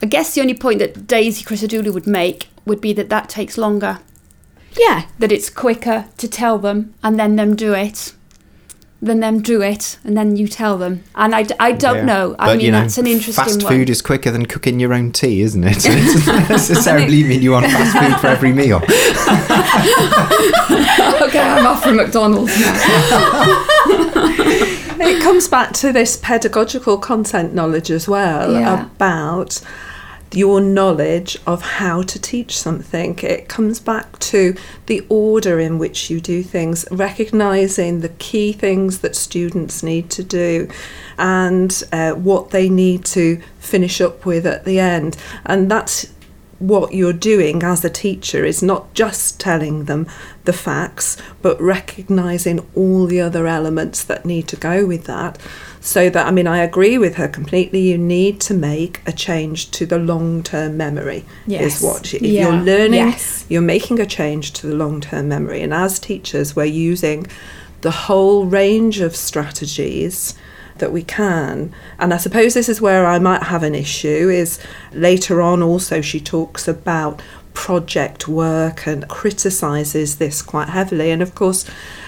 [0.04, 3.58] I guess the only point that Daisy Christodoulou would make would be that that takes
[3.58, 4.00] longer.
[4.78, 8.14] Yeah, That it's quicker to tell them and then them do it,
[9.04, 11.04] than them do it and then you tell them.
[11.16, 12.06] And I, I don't Yeah.
[12.06, 12.36] know.
[12.38, 13.74] I But, mean, you know, that's an interesting fast one.
[13.74, 15.78] food is quicker than cooking your own tea, isn't it?
[15.86, 18.78] it doesn't necessarily mean you want fast food for every meal.
[21.24, 22.74] okay, I'm off for McDonald's now.
[25.00, 28.86] it comes back to this pedagogical content knowledge as well Yeah.
[28.86, 29.60] about
[30.34, 33.18] your knowledge of how to teach something.
[33.20, 39.00] It comes back to the order in which you do things, recognizing the key things
[39.00, 40.70] that students need to do
[41.18, 45.18] and uh, what they need to finish up with at the end.
[45.46, 46.12] And that's
[46.62, 50.08] what you're doing as a teacher is not just telling them
[50.46, 55.40] the facts, but recognizing all the other elements that need to go with that.
[55.84, 57.80] So that, I mean, I agree with her completely.
[57.80, 61.78] You need to make a change to the long term memory, Yes.
[61.78, 62.44] is what, if Yeah.
[62.50, 63.46] you're learning, Yes.
[63.50, 65.62] you're making a change to the long term memory.
[65.64, 67.26] And as teachers, we're using
[67.82, 70.36] the whole range of strategies
[70.78, 71.72] that we can.
[72.00, 74.60] And I suppose this is where I might have an issue is
[74.94, 77.22] later on also she talks about
[77.54, 81.66] project work and criticizes this quite heavily and of course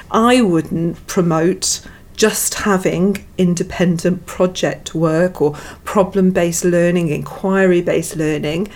[0.09, 1.81] I wouldn't promote
[2.15, 8.67] just having independent project work or problem based learning, inquiry based learning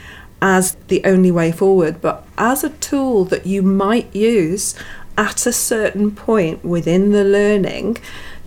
[0.41, 4.76] as the only way forward, but as a tool that you might use
[5.17, 7.97] at a certain point within the learning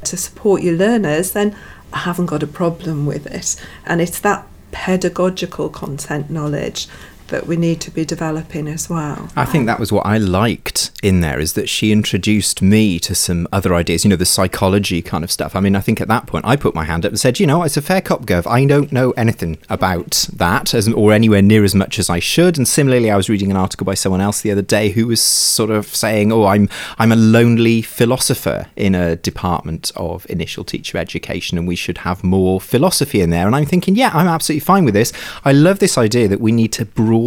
[0.05, 1.57] to support your learners, then
[1.93, 3.57] I haven't got a problem with it.
[3.85, 6.87] And it's that pedagogical content knowledge
[7.31, 9.29] that we need to be developing as well.
[9.35, 13.15] I think that was what I liked in there is that she introduced me to
[13.15, 15.57] some other ideas, you know, the psychology kind of stuff.
[15.57, 17.47] I mean, I think at that point I put my hand up and said, you
[17.47, 18.47] know, it's a fair cop, Gov.
[18.47, 22.59] I don't know anything about that as, or anywhere near as much as I should.
[22.59, 25.23] And similarly, I was reading an article by someone else the other day who was
[25.23, 30.99] sort of saying, oh, I'm, I'm a lonely philosopher in a department of initial teacher
[30.99, 33.47] education and we should have more philosophy in there.
[33.47, 35.13] And I'm thinking, yeah, I'm absolutely fine with this.
[35.45, 37.20] I love this idea that we need to broaden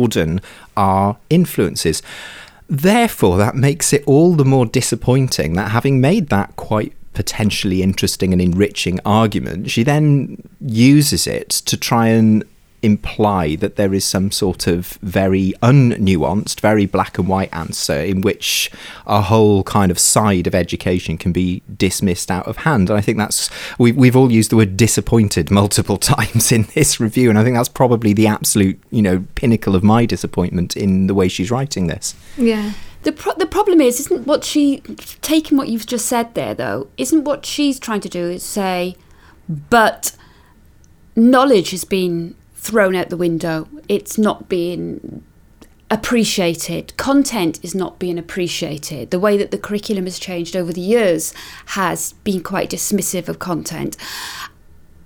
[0.76, 2.02] our influences.
[2.70, 8.34] Therefore, that makes it all the more disappointing that having made that quite potentially interesting
[8.34, 12.44] and enriching argument, she then uses it to try and
[12.84, 18.22] imply that there is some sort of very unnuanced, very black and white answer in
[18.22, 18.70] which
[19.08, 22.90] a whole kind of side of education can be dismissed out of hand.
[22.90, 23.50] And I think that's
[23.80, 27.56] we, we've all used the word disappointed multiple times in this review, and I think
[27.56, 31.88] that's probably the absolute you know pinnacle of my disappointment in the way she's writing
[31.88, 32.14] this.
[32.38, 32.74] Yeah.
[33.04, 34.80] The pro- the problem is, isn't what she
[35.22, 36.88] taking what you've just said there though?
[36.98, 38.96] Isn't what she's trying to do is say,
[39.48, 40.16] but
[41.16, 43.68] knowledge has been thrown out the window.
[43.90, 45.24] It's not being
[45.92, 46.96] appreciated.
[46.96, 49.12] Content is not being appreciated.
[49.12, 51.34] The way that the curriculum has changed over the years
[51.68, 53.98] has been quite dismissive of content.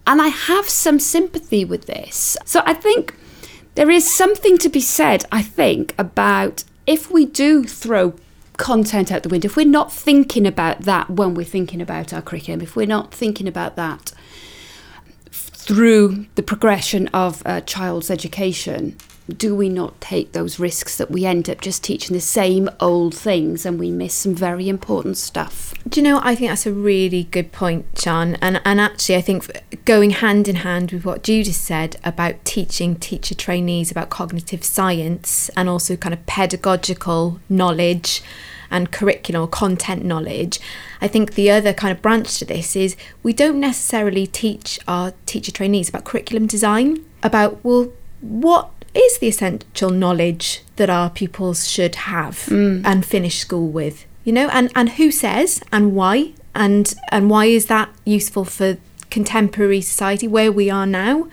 [0.06, 2.38] And I have some sympathy with this.
[2.46, 3.16] So I think
[3.74, 8.14] there is something to be said, I think, about if we do throw
[8.58, 12.22] content out the window, if we're not thinking about that when we're thinking about our
[12.22, 14.14] curriculum, if we're not thinking about that
[15.68, 18.96] through the progression of a child's education,
[19.28, 23.14] do we not take those risks that we end up just teaching the same old
[23.14, 25.74] things and we miss some very important stuff?
[25.90, 26.22] Do you know?
[26.24, 28.36] I think that's a really good point, Sian.
[28.36, 32.96] And and actually, I think going hand in hand with what Judith said about teaching
[32.96, 38.24] teacher trainees about cognitive science and also kind of pedagogical knowledge
[38.70, 40.60] and curriculum or content knowledge.
[41.02, 45.14] I think the other kind of branch to this is we don't necessarily teach our
[45.26, 47.92] teacher trainees about curriculum design, about, well,
[48.22, 52.82] what is the essential knowledge that our pupils should have mm.
[52.86, 54.06] and finish school with?
[54.24, 56.34] You know, and, and who says and why?
[56.54, 58.78] And and why is that useful for
[59.12, 61.28] contemporary society where we are now?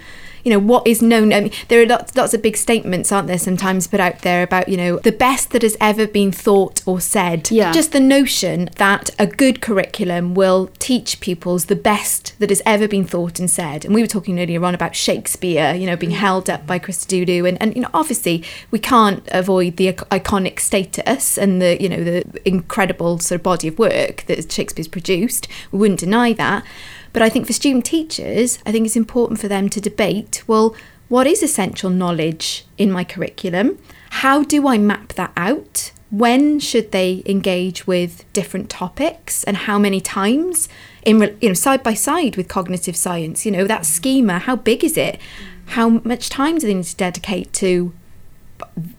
[0.45, 3.29] You know what is known I mean, there are lots, lots of big statements aren't
[3.29, 6.83] there sometimes put out there about you know the best that has ever been thought
[6.87, 7.51] or said.
[7.51, 7.73] Yeah.
[7.73, 12.87] just the notion that a good curriculum will teach pupils the best that has ever
[12.87, 13.85] been thought and said.
[13.85, 16.17] And we were talking earlier on about shakespeare you know being mm.
[16.17, 21.39] held up by christodoulou and, and you know obviously we can't avoid the iconic status
[21.39, 25.49] and the you know the incredible sort of body of work that shakespeare's produced.
[25.73, 26.65] We wouldn't deny that.
[27.13, 30.75] But I think for student teachers, I think it's important for them to debate well,
[31.09, 33.79] what is essential knowledge in my curriculum?
[34.11, 35.93] How do I map that out?
[36.11, 40.69] When should they engage with different topics and how many times?
[41.05, 44.83] In you know, side by side with cognitive science, you know, that schema, how big
[44.83, 45.21] is it?
[45.67, 47.93] How much time do they need to dedicate to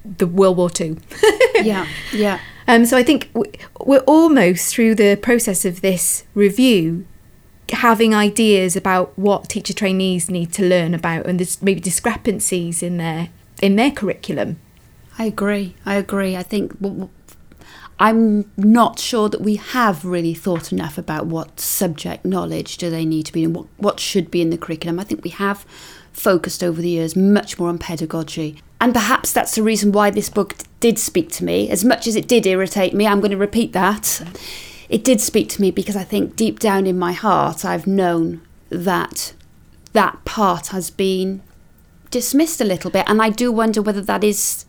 [0.06, 0.98] the World War Two?
[1.64, 2.40] yeah, yeah.
[2.68, 3.30] Um, so I think
[3.80, 7.06] we're almost through the process of this review
[7.72, 12.98] having ideas about what teacher trainees need to learn about and there's maybe discrepancies in
[12.98, 13.30] their
[13.62, 14.60] in their curriculum.
[15.18, 15.76] I agree.
[15.86, 16.36] I agree.
[16.36, 16.78] I think
[17.98, 23.06] i'm not sure that we have really thought enough about what subject knowledge do they
[23.06, 25.00] need to be and what, what should be in the curriculum.
[25.00, 25.66] I think we have
[26.12, 28.62] focused over the years much more on pedagogy.
[28.82, 31.70] And perhaps that's the reason why this book did speak to me.
[31.70, 34.22] As much as it did irritate me, I'm going to repeat that.
[34.90, 38.42] It did speak to me because I think deep down in my heart, I've known
[38.70, 39.34] that
[39.94, 41.42] that part has been
[42.12, 44.66] dismissed a little bit and i do wonder whether that is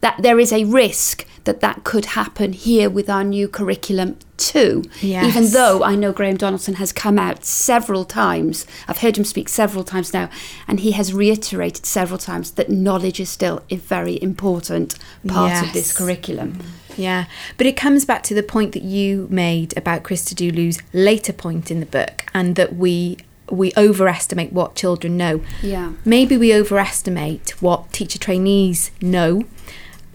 [0.00, 4.82] that there is a risk that that could happen here with our new curriculum too
[5.00, 5.26] Yes.
[5.26, 9.48] even though i know graham donaldson has come out several times i've heard him speak
[9.48, 10.28] several times now
[10.68, 14.94] and he has reiterated several times that knowledge is still a very important
[15.28, 15.96] part of this Yes.
[15.96, 16.58] curriculum
[16.96, 17.26] Yeah,
[17.56, 21.80] but it comes back to the point that you made about Christodoulou's later point in
[21.80, 23.18] the book, and that we
[23.50, 25.42] we overestimate what children know.
[25.62, 25.92] Yeah.
[26.04, 29.44] Maybe we overestimate what teacher trainees know,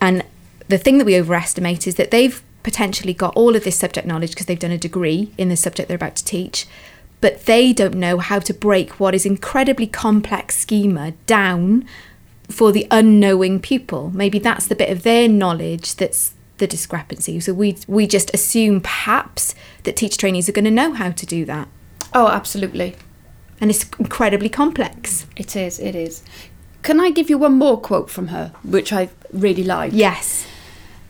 [0.01, 0.23] and
[0.67, 4.31] the thing that we overestimate is that they've potentially got all of this subject knowledge
[4.31, 6.67] because they've done a degree in the subject they're about to teach,
[7.21, 11.87] but they don't know how to break what is incredibly complex schema down
[12.49, 14.11] for the unknowing pupil.
[14.13, 17.39] Maybe that's the bit of their knowledge that's the discrepancy.
[17.39, 21.25] So we we just assume perhaps that teacher trainees are going to know how to
[21.25, 21.67] do that,
[22.13, 22.95] oh absolutely
[23.59, 25.25] and it's incredibly complex.
[25.35, 26.23] it is it is
[26.83, 30.45] can i give you one more quote from her which i really like Yes.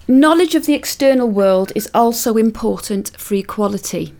[0.10, 4.14] Knowledge of the external world is also important for equality.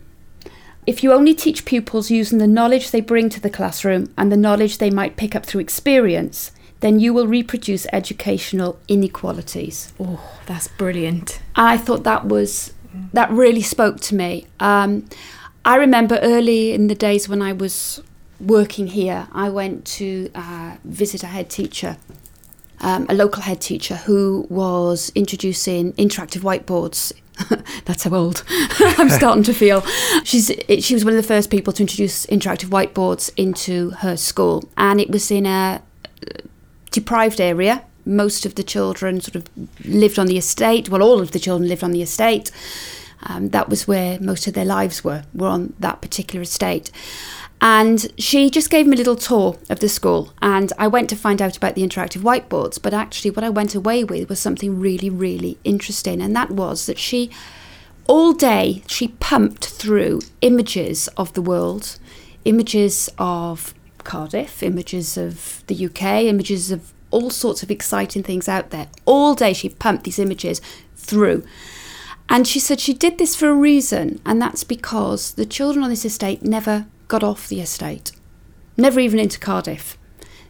[0.86, 4.36] If you only teach pupils using the knowledge they bring to the classroom and the
[4.36, 9.94] knowledge they might pick up through experience, then you will reproduce educational inequalities.
[10.00, 11.42] Oh, that's brilliant.
[11.56, 12.74] I thought that was
[13.14, 14.48] that really spoke to me.
[14.60, 15.08] Um,
[15.66, 18.02] I remember early in the days when I was
[18.40, 21.98] working here, I went to uh, visit a head teacher,
[22.80, 27.12] um, a local head teacher who was introducing interactive whiteboards.
[27.86, 29.82] That's how old I'm starting to feel.
[30.24, 34.64] She's she was one of the first people to introduce interactive whiteboards into her school,
[34.76, 35.82] and it was in a
[37.00, 37.84] deprived area.
[38.06, 39.44] Most of the children sort of
[39.86, 40.90] lived on the estate.
[40.90, 42.52] Well, all of the children lived on the estate.
[43.24, 46.90] Um, that was where most of their lives were, were on that particular estate.
[47.60, 50.34] And she just gave me a little tour of the school.
[50.42, 52.82] And I went to find out about the interactive whiteboards.
[52.82, 56.22] But actually, what I went away with was something really, really interesting.
[56.22, 57.30] And that was that she,
[58.08, 61.98] all day, she pumped through images of the world,
[62.46, 63.74] images of
[64.08, 68.88] Cardiff, images of the UK, images of all sorts of exciting things out there.
[69.06, 70.62] All day she pumped these images
[70.96, 71.46] through.
[72.30, 75.90] And she said she did this for a reason, and that's because the children on
[75.90, 78.12] this estate never got off the estate.
[78.80, 79.98] never even into Cardiff.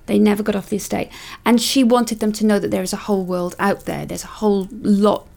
[0.06, 1.10] They never got off the estate.
[1.46, 4.06] And she wanted them to know that there is a whole world out there.
[4.06, 5.28] There's a whole lot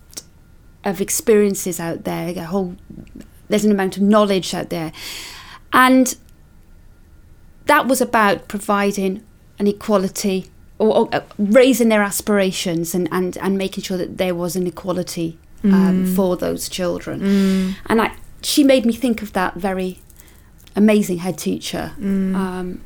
[0.85, 2.77] of experiences out there, a whole
[3.49, 4.93] there's an amount of knowledge out there.
[5.73, 6.16] And
[7.71, 9.12] that was about providing
[9.61, 10.39] an equality
[10.79, 14.66] or, or uh, raising their aspirations and, and, and making sure that there was an
[14.66, 15.71] equality um,
[16.07, 16.16] Mm.
[16.16, 17.16] for those children.
[17.91, 18.09] And I,
[18.43, 20.01] she made me think of that very
[20.75, 21.93] amazing head teacher.
[21.99, 22.81] Um,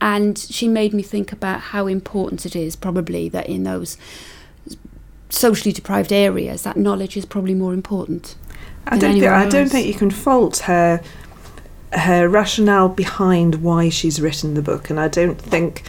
[0.00, 3.96] and she made me think about how important it is, probably, that in those
[5.28, 8.34] socially deprived areas, that knowledge is probably more important.
[8.86, 11.00] I don't think I don't think you can fault her
[11.92, 15.84] her rationale behind why she's written the book, and I don't think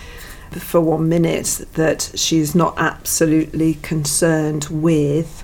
[0.52, 5.44] for one minute that she's not absolutely concerned with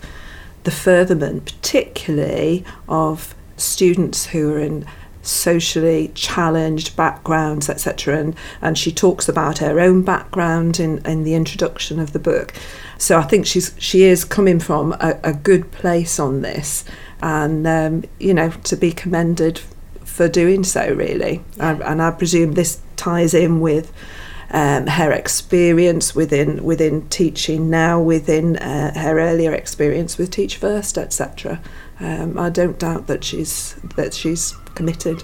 [0.64, 4.86] the furtherment, particularly of students who are in
[5.22, 8.18] socially challenged backgrounds, etc.
[8.20, 12.54] And, and she talks about her own background in, in the introduction of the book.
[12.98, 16.86] So I think she's she is coming from a, a good place on this,
[17.22, 19.62] and um, you know to be commended
[20.16, 21.44] for doing so really.
[21.60, 23.92] And, and I presume this ties in with
[24.52, 30.98] um, her experience within within teaching now, within uh, her earlier experience with Teach First,
[30.98, 31.60] etc.
[32.00, 35.24] Um, I don't doubt that she's that she's committed.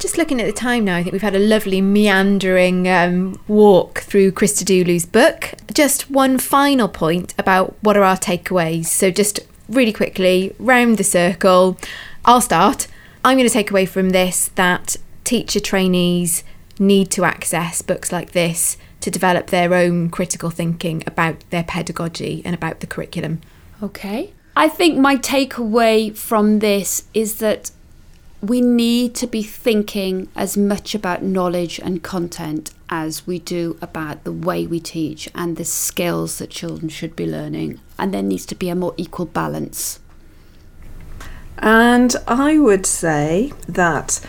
[0.00, 4.00] Just looking at the time now, I think we've had a lovely meandering um, walk
[4.00, 5.54] through Christodoulou's book.
[5.72, 8.86] Just one final point about what are our takeaways.
[8.86, 11.78] So, just really quickly, round the circle.
[12.24, 12.88] I'll start.
[13.24, 16.44] I'm going to take away from this that teacher trainees
[16.78, 22.42] need to access books like this to develop their own critical thinking about their pedagogy
[22.44, 23.40] and about the curriculum.
[23.82, 24.34] Okay.
[24.54, 27.70] I think my takeaway from this is that
[28.42, 34.24] we need to be thinking as much about knowledge and content as we do about
[34.24, 37.80] the way we teach and the skills that children should be learning.
[37.98, 39.98] And there needs to be a more equal balance.
[41.58, 44.20] And I would say that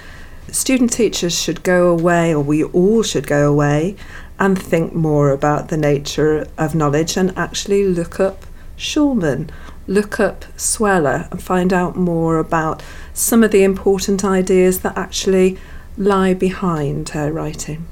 [0.52, 3.96] student teachers should go away, or we all should go away,
[4.40, 8.46] and think more about the nature of knowledge and actually look up
[8.78, 9.50] Shulman,
[9.88, 15.58] look up Sweller, and find out more about some of the important ideas that actually
[15.98, 17.88] lie behind her writing.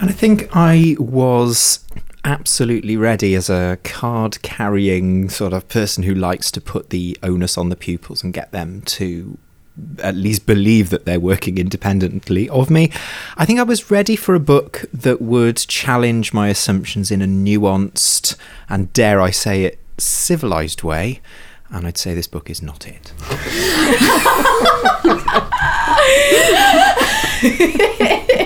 [0.00, 1.86] And I think I was
[2.24, 7.56] absolutely ready as a card carrying sort of person who likes to put the onus
[7.56, 9.38] on the pupils and get them to
[10.02, 12.90] at least believe that they're working independently of me.
[13.36, 17.26] I think I was ready for a book that would challenge my assumptions in a
[17.26, 18.36] nuanced
[18.68, 21.20] and, dare I say it, civilized way.
[21.70, 23.12] And I'd say this book is not it.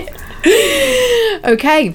[1.45, 1.95] Okay,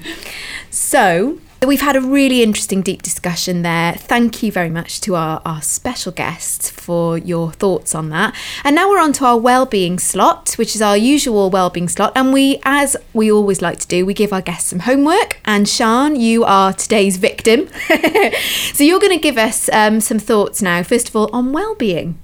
[0.70, 3.92] so we've had a really interesting deep discussion there.
[3.92, 8.34] Thank you very much to our, our special guests for your thoughts on that.
[8.64, 12.12] And now we're on to our well-being slot, which is our usual well-being slot.
[12.16, 15.38] And we, as we always like to do, we give our guests some homework.
[15.44, 17.68] And Sian, you are today's victim.
[18.72, 22.18] so you're going to give us um, some thoughts now, first of all, on well-being.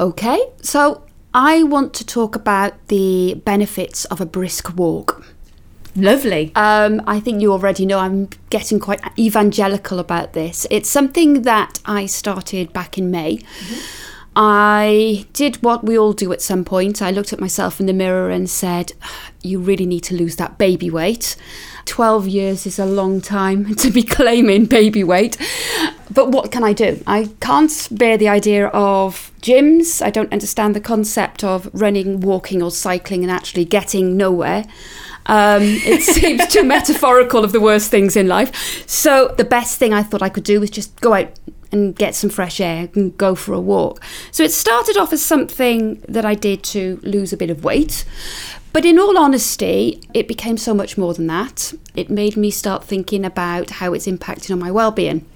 [0.00, 5.29] Okay, so I want to talk about the benefits of a brisk walk.
[5.96, 6.52] Lovely.
[6.54, 10.66] Um, I think you already know I'm getting quite evangelical about this.
[10.70, 13.40] It's something that I started back in May.
[14.36, 17.02] I did what we all do at some point.
[17.02, 18.92] I looked at myself in the mirror and said,
[19.42, 21.34] You really need to lose that baby weight.
[21.86, 25.36] 12 years is a long time to be claiming baby weight.
[26.12, 27.02] But what can I do?
[27.06, 30.00] I can't bear the idea of gyms.
[30.04, 34.64] I don't understand the concept of running, walking, or cycling and actually getting nowhere.
[35.26, 38.88] Um, it seems too metaphorical of the worst things in life.
[38.88, 41.38] So the best thing I thought I could do was just go out
[41.72, 44.02] and get some fresh air and go for a walk.
[44.32, 48.04] So it started off as something that I did to lose a bit of weight.
[48.72, 51.72] But in all honesty, it became so much more than that.
[51.96, 55.26] It made me start thinking about how it's impacting on my well-being.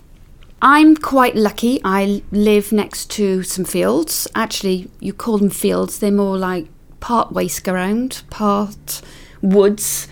[0.62, 1.80] I'm quite lucky.
[1.84, 4.26] I live next to some fields.
[4.34, 5.98] Actually, you call them fields.
[5.98, 6.68] They're more like
[7.00, 9.02] part waste ground, part
[9.44, 10.08] woods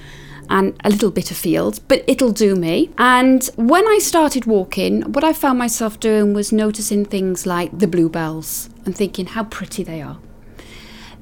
[0.48, 2.90] and a little bit of fields, but it'll do me.
[2.98, 7.86] And when I started walking, what I found myself doing was noticing things like the
[7.86, 10.18] bluebells and thinking how pretty they are.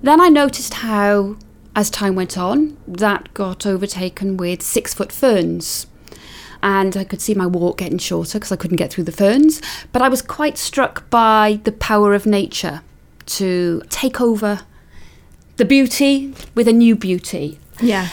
[0.03, 1.37] Then I noticed how,
[1.77, 5.87] as time went on, that got overtaken with six foot ferns.
[6.63, 9.63] And I could see my walk getting shorter because I couldn't get through the ferns.
[9.93, 12.83] But I was quite struck by the power of nature
[13.27, 14.61] to take over
[15.57, 17.61] the beauty with a new beauty.
[17.83, 18.09] Yeah.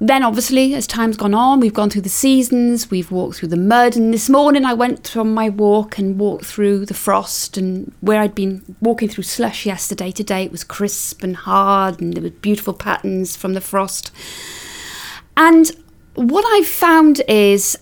[0.00, 3.56] Then, obviously, as time's gone on, we've gone through the seasons, we've walked through the
[3.56, 3.96] mud.
[3.96, 7.58] And this morning, I went on my walk and walked through the frost.
[7.58, 12.14] And where I'd been walking through slush yesterday, today it was crisp and hard, and
[12.14, 14.12] there were beautiful patterns from the frost.
[15.36, 15.72] And
[16.14, 17.76] what I've found is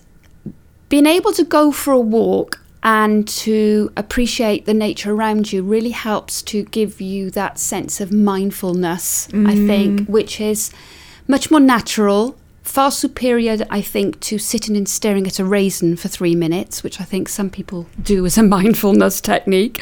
[0.89, 5.89] being able to go for a walk and to appreciate the nature around you really
[5.89, 10.09] helps to give you that sense of mindfulness, I think, mm.
[10.09, 10.71] which is
[11.27, 16.07] much more natural, far superior, I think, to sitting and staring at a raisin for
[16.07, 19.81] three minutes, which I think some people do as a mindfulness technique.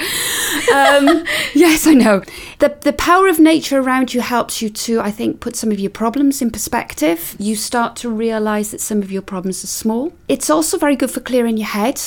[0.73, 2.21] Um, yes, I know.
[2.59, 5.79] The, the power of nature around you helps you to, I think, put some of
[5.79, 7.35] your problems in perspective.
[7.39, 10.13] You start to realize that some of your problems are small.
[10.27, 12.01] It's also very good for clearing your head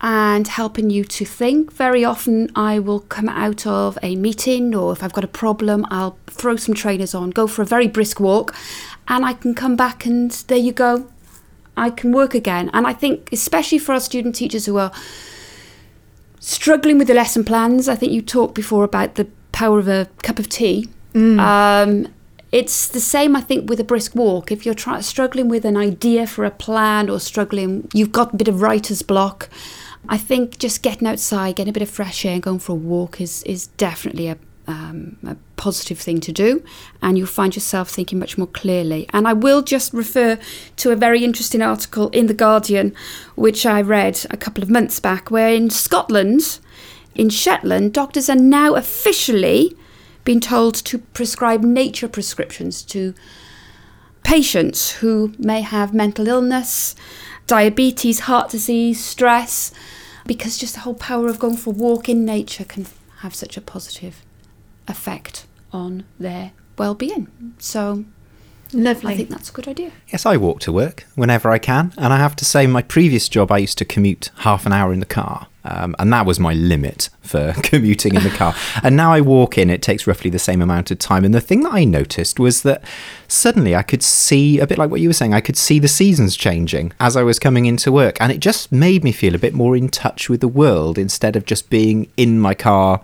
[0.00, 1.72] and helping you to think.
[1.72, 5.86] Very often, I will come out of a meeting, or if I've got a problem,
[5.90, 8.54] I'll throw some trainers on, go for a very brisk walk,
[9.08, 11.10] and I can come back and there you go.
[11.76, 12.70] I can work again.
[12.72, 14.92] And I think, especially for our student teachers who are
[16.40, 20.08] struggling with the lesson plans, I think you talked before about the power of a
[20.22, 20.88] cup of tea.
[21.40, 22.08] Um,
[22.52, 24.50] it's the same, I think, with a brisk walk.
[24.50, 28.36] If you're try- struggling with an idea for a plan or struggling, you've got a
[28.36, 29.48] bit of writer's block.
[30.08, 32.76] I think just getting outside, getting a bit of fresh air, and going for a
[32.76, 36.62] walk is is definitely a um, a positive thing to do,
[37.02, 39.08] and you'll find yourself thinking much more clearly.
[39.12, 40.38] And I will just refer
[40.76, 42.94] to a very interesting article in the Guardian,
[43.34, 46.60] which I read a couple of months back, where in Scotland,
[47.14, 49.76] in Shetland, doctors are now officially
[50.24, 53.14] being told to prescribe nature prescriptions to
[54.22, 56.94] patients who may have mental illness,
[57.46, 59.72] diabetes, heart disease, stress,
[60.26, 62.86] because just the whole power of going for a walk in nature can
[63.18, 64.22] have such a positive
[64.88, 67.28] effect on their well-being.
[67.58, 68.04] So
[68.72, 69.12] Lovely.
[69.12, 69.90] I think that's a good idea.
[70.08, 73.28] Yes, I walk to work whenever I can, and I have to say, my previous
[73.28, 76.38] job, I used to commute half an hour in the car, um, and that was
[76.38, 78.54] my limit for commuting in the car.
[78.82, 81.24] And now I walk in, it takes roughly the same amount of time.
[81.24, 82.82] And the thing that I noticed was that
[83.28, 85.88] suddenly I could see, a bit like what you were saying, I could see the
[85.88, 89.38] seasons changing as I was coming into work, and it just made me feel a
[89.38, 93.02] bit more in touch with the world instead of just being in my car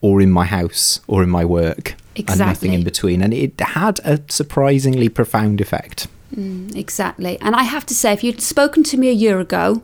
[0.00, 3.22] or in my house or in my work and nothing in between.
[3.22, 6.08] And it had a surprisingly profound effect.
[6.34, 7.38] Mm, exactly.
[7.40, 9.82] And I have to say, if you'd spoken to me a year ago,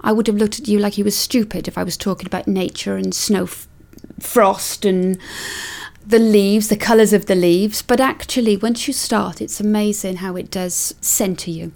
[0.00, 2.48] I would have looked at you like you were stupid if I was talking about
[2.48, 3.68] nature and snow, f-
[4.18, 5.18] frost, and
[6.04, 7.82] the leaves, the colours of the leaves.
[7.82, 11.72] But actually, once you start, it's amazing how it does centre you.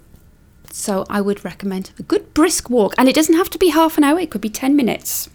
[0.71, 2.93] So I would recommend a good brisk walk.
[2.97, 5.29] And it doesn't have to be half an hour, it could be 10 minutes.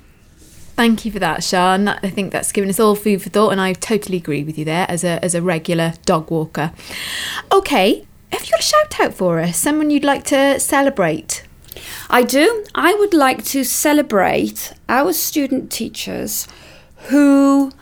[0.75, 1.89] Thank you for that, Sian.
[1.89, 4.64] I think that's given us all food for thought, and I totally agree with you
[4.64, 6.73] there as a as a regular dog walker.
[7.53, 9.59] Okay, have you got a shout out for us?
[9.59, 11.45] Someone you'd like to celebrate?
[12.09, 12.64] I do.
[12.75, 16.49] I would like to celebrate our student teachers
[17.09, 17.73] who,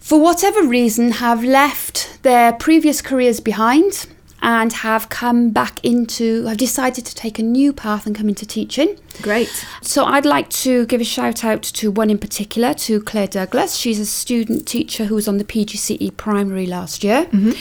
[0.00, 4.08] for whatever reason, have left their previous careers behind
[4.42, 8.46] and have come back into, have decided to take a new path and come into
[8.46, 8.98] teaching.
[9.22, 9.66] Great.
[9.82, 13.76] So I'd like to give a shout out to one in particular, to Claire Douglas.
[13.76, 17.24] She's a student teacher who was on the PGCE primary last year.
[17.26, 17.52] Mm-hmm.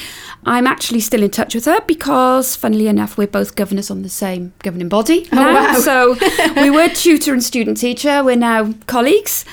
[0.46, 4.10] I'm actually still in touch with her because, funnily enough, we're both governors on the
[4.10, 5.28] same governing body.
[5.32, 5.54] Oh, now.
[5.54, 5.74] wow.
[5.80, 6.16] So
[6.58, 8.24] we were tutor and student teacher.
[8.24, 9.46] We're now colleagues.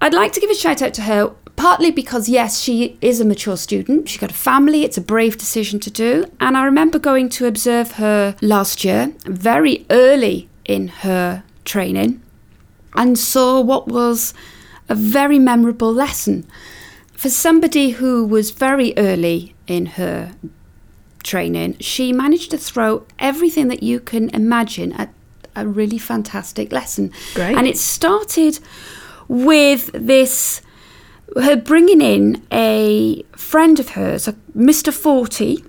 [0.00, 1.32] I'd like to give a shout out to her.
[1.58, 4.08] Partly because, yes, she is a mature student.
[4.08, 4.84] She's got a family.
[4.84, 6.24] It's a brave decision to do.
[6.38, 12.22] And I remember going to observe her last year, very early in her training,
[12.94, 14.34] and saw what was
[14.88, 16.46] a very memorable lesson.
[17.12, 20.34] For somebody who was very early in her
[21.24, 25.12] training, she managed to throw everything that you can imagine at
[25.56, 27.10] a really fantastic lesson.
[27.34, 27.56] Great.
[27.56, 28.60] And it started
[29.26, 30.62] with this
[31.36, 34.92] her bringing in a friend of hers, a Mr.
[34.92, 35.64] Forty,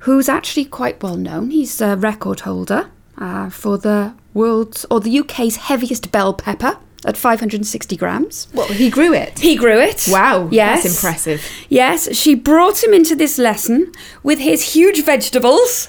[0.00, 1.50] who's actually quite well known.
[1.50, 7.16] He's a record holder uh, for the world's or the UK's heaviest bell pepper at
[7.16, 8.48] 560 grams.
[8.52, 9.38] Well, he grew it.
[9.38, 10.06] He grew it.
[10.08, 10.48] Wow.
[10.50, 10.82] Yes.
[10.82, 11.44] That's impressive.
[11.68, 13.92] Yes, she brought him into this lesson
[14.22, 15.88] with his huge vegetables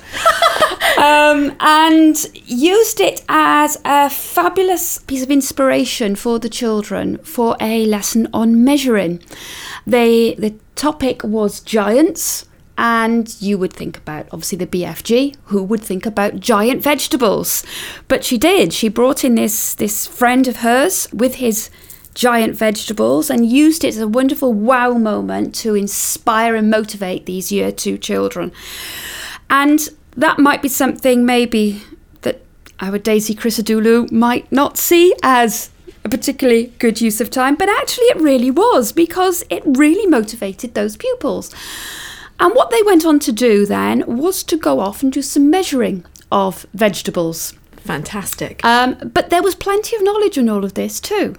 [0.98, 2.16] um, and
[2.46, 8.64] used it as a fabulous piece of inspiration for the children for a lesson on
[8.64, 9.22] measuring.
[9.86, 12.46] They, the topic was giants.
[12.78, 15.36] And you would think about, obviously, the BFG.
[15.46, 17.66] Who would think about giant vegetables?
[18.08, 18.72] But she did.
[18.72, 21.72] She brought in this this friend of hers with his
[22.14, 27.52] giant vegetables and used it as a wonderful wow moment to inspire and motivate these
[27.52, 28.52] year two children.
[29.50, 31.82] And that might be something maybe
[32.22, 32.42] that
[32.80, 35.70] our Daisy Christodoulou might not see as
[36.04, 40.74] a particularly good use of time, but actually it really was because it really motivated
[40.74, 41.54] those pupils.
[42.40, 45.50] And what they went on to do then was to go off and do some
[45.50, 47.54] measuring of vegetables.
[47.78, 48.64] Fantastic.
[48.66, 51.36] Um, but there was plenty of knowledge in all of this too.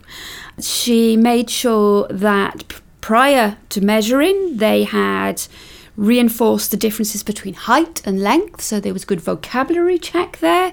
[0.61, 5.43] She made sure that prior to measuring, they had
[5.97, 10.73] reinforced the differences between height and length, so there was good vocabulary check there.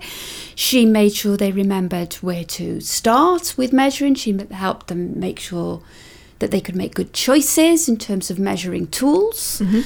[0.54, 4.16] She made sure they remembered where to start with measuring.
[4.16, 5.82] She helped them make sure
[6.40, 9.62] that they could make good choices in terms of measuring tools.
[9.64, 9.82] Mm-hmm.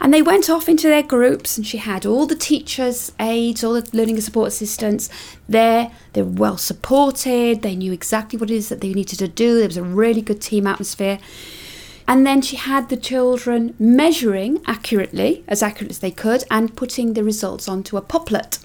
[0.00, 3.74] And they went off into their groups, and she had all the teachers' aides, all
[3.74, 5.08] the learning and support assistants
[5.48, 5.92] there.
[6.14, 9.58] They were well supported, they knew exactly what it is that they needed to do.
[9.58, 11.20] There was a really good team atmosphere.
[12.06, 17.14] And then she had the children measuring accurately, as accurate as they could, and putting
[17.14, 18.64] the results onto a Popplet,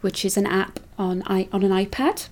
[0.00, 2.28] which is an app on, on an iPad.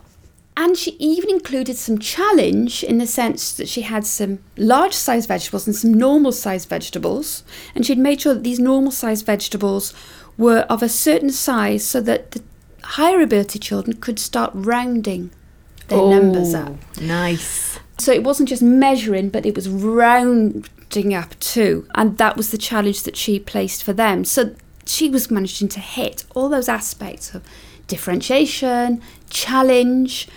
[0.60, 5.28] And she even included some challenge in the sense that she had some large sized
[5.28, 7.44] vegetables and some normal sized vegetables.
[7.76, 9.94] And she'd made sure that these normal sized vegetables
[10.36, 12.42] were of a certain size so that the
[12.82, 15.30] higher ability children could start rounding
[15.86, 16.72] their oh, numbers up.
[17.00, 17.78] Nice.
[17.98, 21.86] So it wasn't just measuring, but it was rounding up too.
[21.94, 24.24] And that was the challenge that she placed for them.
[24.24, 24.56] So
[24.86, 27.44] she was managing to hit all those aspects of
[27.86, 30.28] differentiation, challenge,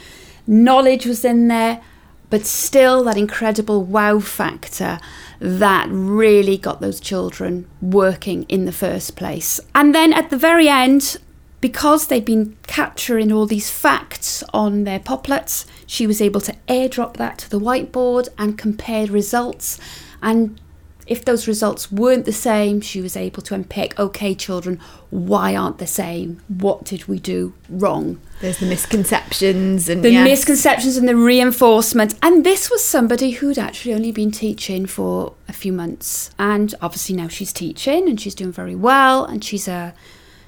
[0.47, 1.81] knowledge was in there,
[2.29, 4.99] but still that incredible wow factor
[5.39, 9.59] that really got those children working in the first place.
[9.75, 11.17] And then at the very end,
[11.59, 17.17] because they'd been capturing all these facts on their popplets, she was able to airdrop
[17.17, 19.79] that to the whiteboard and compare results.
[20.21, 20.59] And
[21.07, 24.79] if those results weren't the same, she was able to unpick okay, children,
[25.09, 26.41] why aren't the same?
[26.47, 28.19] What did we do wrong?
[28.39, 30.27] There's the misconceptions and the yes.
[30.27, 32.15] misconceptions and the reinforcement.
[32.23, 36.31] And this was somebody who'd actually only been teaching for a few months.
[36.39, 39.93] And obviously now she's teaching and she's doing very well and she's a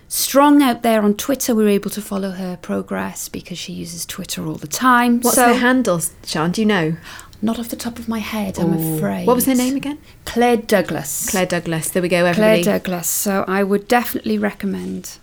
[0.07, 1.53] strong out there on Twitter.
[1.53, 5.21] We were able to follow her progress because she uses Twitter all the time.
[5.21, 6.51] What's so, her handle, Sian?
[6.51, 6.97] Do you know?
[7.41, 8.97] Not off the top of my head, I'm Ooh.
[8.97, 9.27] afraid.
[9.27, 9.97] What was her name again?
[10.25, 11.29] Claire Douglas.
[11.29, 11.89] Claire Douglas.
[11.89, 12.63] There we go, Claire.
[12.63, 13.07] Douglas.
[13.07, 15.17] So I would definitely recommend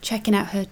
[0.00, 0.66] checking out her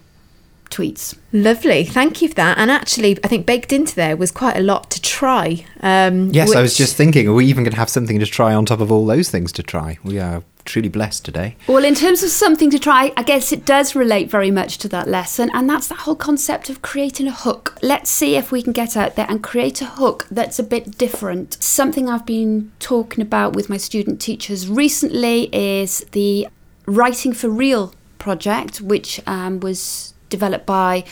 [0.69, 1.17] tweets.
[1.31, 1.85] Lovely.
[1.85, 2.57] Thank you for that.
[2.57, 5.65] And actually, I think baked into there was quite a lot to try.
[5.81, 8.53] Um, Yes, I was just thinking, are we even going to have something to try
[8.53, 9.97] on top of all those things to try?
[10.03, 11.55] We are truly blessed today.
[11.67, 14.89] Well, in terms of something to try, I guess it does relate very much to
[14.89, 17.77] that lesson, and that's that whole concept of creating a hook.
[17.81, 20.97] Let's see if we can get out there and create a hook that's a bit
[20.97, 21.61] different.
[21.63, 26.47] Something I've been talking about with my student teachers recently is the
[26.85, 31.03] Writing for Real project, which um, was developed by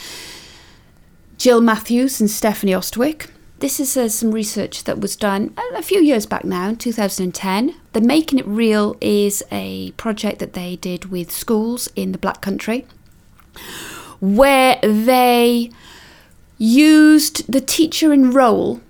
[1.37, 3.29] Jill Matthews and Stephanie Ostwick.
[3.59, 7.75] This is uh, some research that was done a- few years back now, in 2010.
[7.93, 12.41] The Making It Real is a project that they did with schools in the Black
[12.41, 12.85] Country,
[14.19, 15.71] where they
[16.57, 18.81] used the teacher in role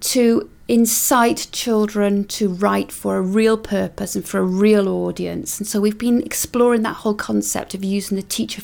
[0.00, 5.58] to incite children to write for a real purpose and for a real audience.
[5.58, 8.62] And so we've been exploring that whole concept of using the teacher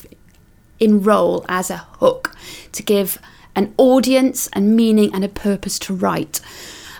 [0.79, 2.35] in role as a hook
[2.73, 3.19] to give
[3.55, 6.41] an audience and meaning and a purpose to write.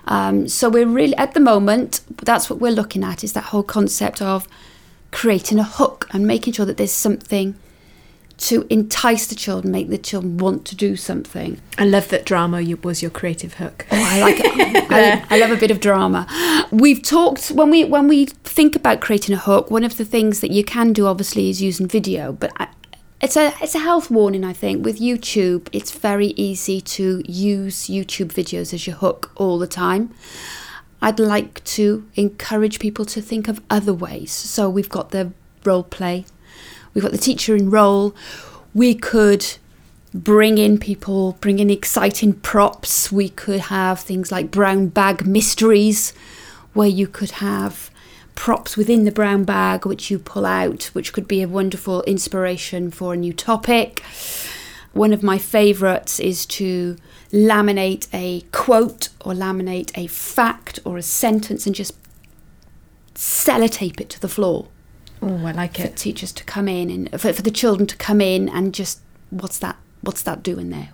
[0.07, 3.63] Um, so we're really at the moment that's what we're looking at is that whole
[3.63, 4.49] concept of
[5.13, 7.55] creating a hook and making sure that there's something
[8.39, 11.61] to entice the children, make the children want to do something.
[11.79, 13.87] I love that drama was your creative hook.
[13.93, 14.91] Oh, I like it.
[14.91, 16.27] I, I love a bit of drama.
[16.73, 19.71] We've talked when we when we think about creating a hook.
[19.71, 22.33] One of the things that you can do, obviously, is using video.
[22.33, 22.69] But I,
[23.23, 24.45] it's a it's a health warning.
[24.45, 29.59] I think with YouTube, it's very easy to use YouTube videos as your hook all
[29.59, 30.13] the time.
[31.01, 34.33] I'd like to encourage people to think of other ways.
[34.33, 35.33] So we've got the
[35.65, 36.27] role play,
[36.93, 38.15] we've got the teacher in role.
[38.75, 39.47] We could
[40.15, 43.13] bring in people, bring in exciting props.
[43.13, 46.13] We could have things like brown bag mysteries,
[46.73, 47.91] where you could have
[48.35, 52.91] props within the brown bag which you pull out, which could be a wonderful inspiration
[52.91, 54.03] for a new topic.
[54.93, 56.97] One of my favourites is to
[57.33, 61.95] laminate a quote or laminate a fact or a sentence and just
[63.15, 64.69] sellotape it to the floor
[65.21, 65.91] Oh, I like it.
[65.91, 69.01] for teachers to come in and for, for the children to come in and just
[69.31, 70.91] what's that what's that doing there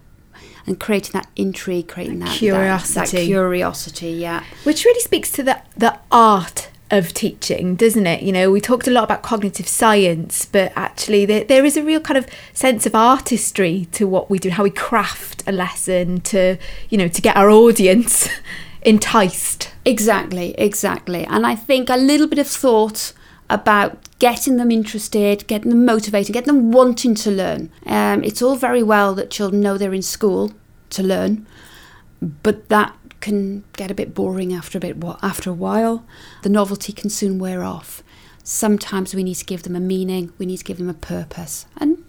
[0.67, 3.27] and creating that intrigue, creating that that- That, Curiosity.
[3.27, 4.45] curiosity, yeah.
[4.65, 8.23] Which really speaks to the, the art of teaching, doesn't it?
[8.23, 11.83] You know, we talked a lot about cognitive science, but actually, there, there is a
[11.83, 16.21] real kind of sense of artistry to what we do, how we craft a lesson
[16.23, 16.57] to,
[16.89, 18.29] you know, to get our audience
[18.83, 19.73] enticed.
[19.85, 21.25] Exactly, exactly.
[21.25, 23.13] And I think a little bit of thought
[23.51, 27.71] about getting them interested, getting them motivated, getting them wanting to learn.
[27.87, 30.53] Um, it's all very well that children know they're in school
[30.91, 31.47] to learn,
[32.21, 36.05] but that can get a bit boring after a bit wha- after a while.
[36.43, 38.03] The novelty can soon wear off.
[38.45, 40.33] Sometimes we need to give them a meaning.
[40.39, 42.05] We need to give them a purpose and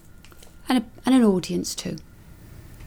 [0.67, 1.97] and, a, and an audience too.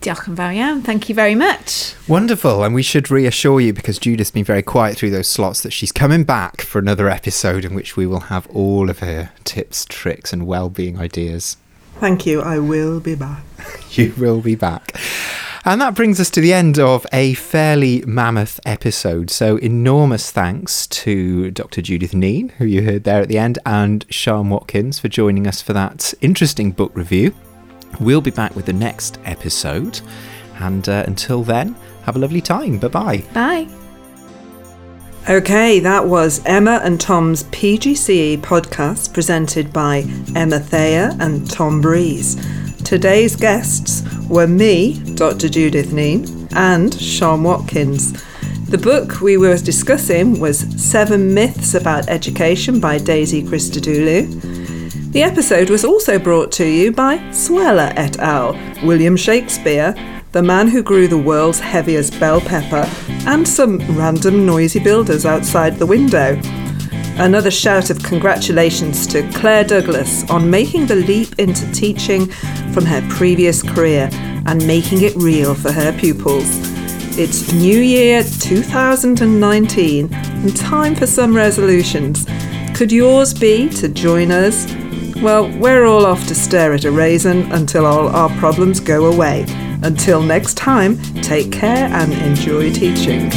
[0.02, 0.82] Diolch yn fawr iawn.
[0.82, 1.94] Thank you very much.
[2.08, 2.64] Wonderful.
[2.64, 5.92] And we should reassure you, because Judith's been very quiet through those slots, that she's
[5.92, 10.32] coming back for another episode in which we will have all of her tips, tricks,
[10.32, 11.56] and well-being ideas.
[12.00, 12.42] Thank you.
[12.42, 13.44] I will be back.
[13.92, 14.98] You will be back.
[15.64, 19.30] And that brings us to the end of a fairly mammoth episode.
[19.30, 21.80] So, enormous thanks to Dr.
[21.80, 25.62] Judith Kneen, who you heard there at the end, and Sian Watkins for joining us
[25.62, 27.32] for that interesting book review.
[28.00, 30.00] We'll be back with the next episode.
[30.58, 32.78] And uh, until then, have a lovely time.
[32.78, 33.24] Bye bye.
[33.32, 33.68] Bye.
[35.30, 40.04] Okay, that was Emma and Tom's PGCE podcast presented by
[40.34, 42.34] Emma Thayer and Tom Breeze.
[42.84, 45.48] Today's guests were me, Dr.
[45.48, 48.12] Judith Kneen, and Sian Watkins.
[48.68, 55.12] The book we were discussing was Seven Myths About Education by Daisy Christodoulou.
[55.12, 58.52] The episode was also brought to you by Sweller et al.,
[58.84, 59.94] William Shakespeare,
[60.32, 62.88] the man who grew the world's heaviest bell pepper,
[63.26, 66.40] and some random noisy builders outside the window.
[67.18, 72.26] Another shout of congratulations to Claire Douglas on making the leap into teaching
[72.72, 74.08] from her previous career
[74.46, 76.48] and making it real for her pupils.
[77.18, 82.26] It's New Year 2019 and time for some resolutions.
[82.74, 84.66] Could yours be to join us?
[85.16, 89.44] Well, we're all off to stare at a raisin until all our problems go away.
[89.82, 93.30] Until next time, take care and enjoy teaching.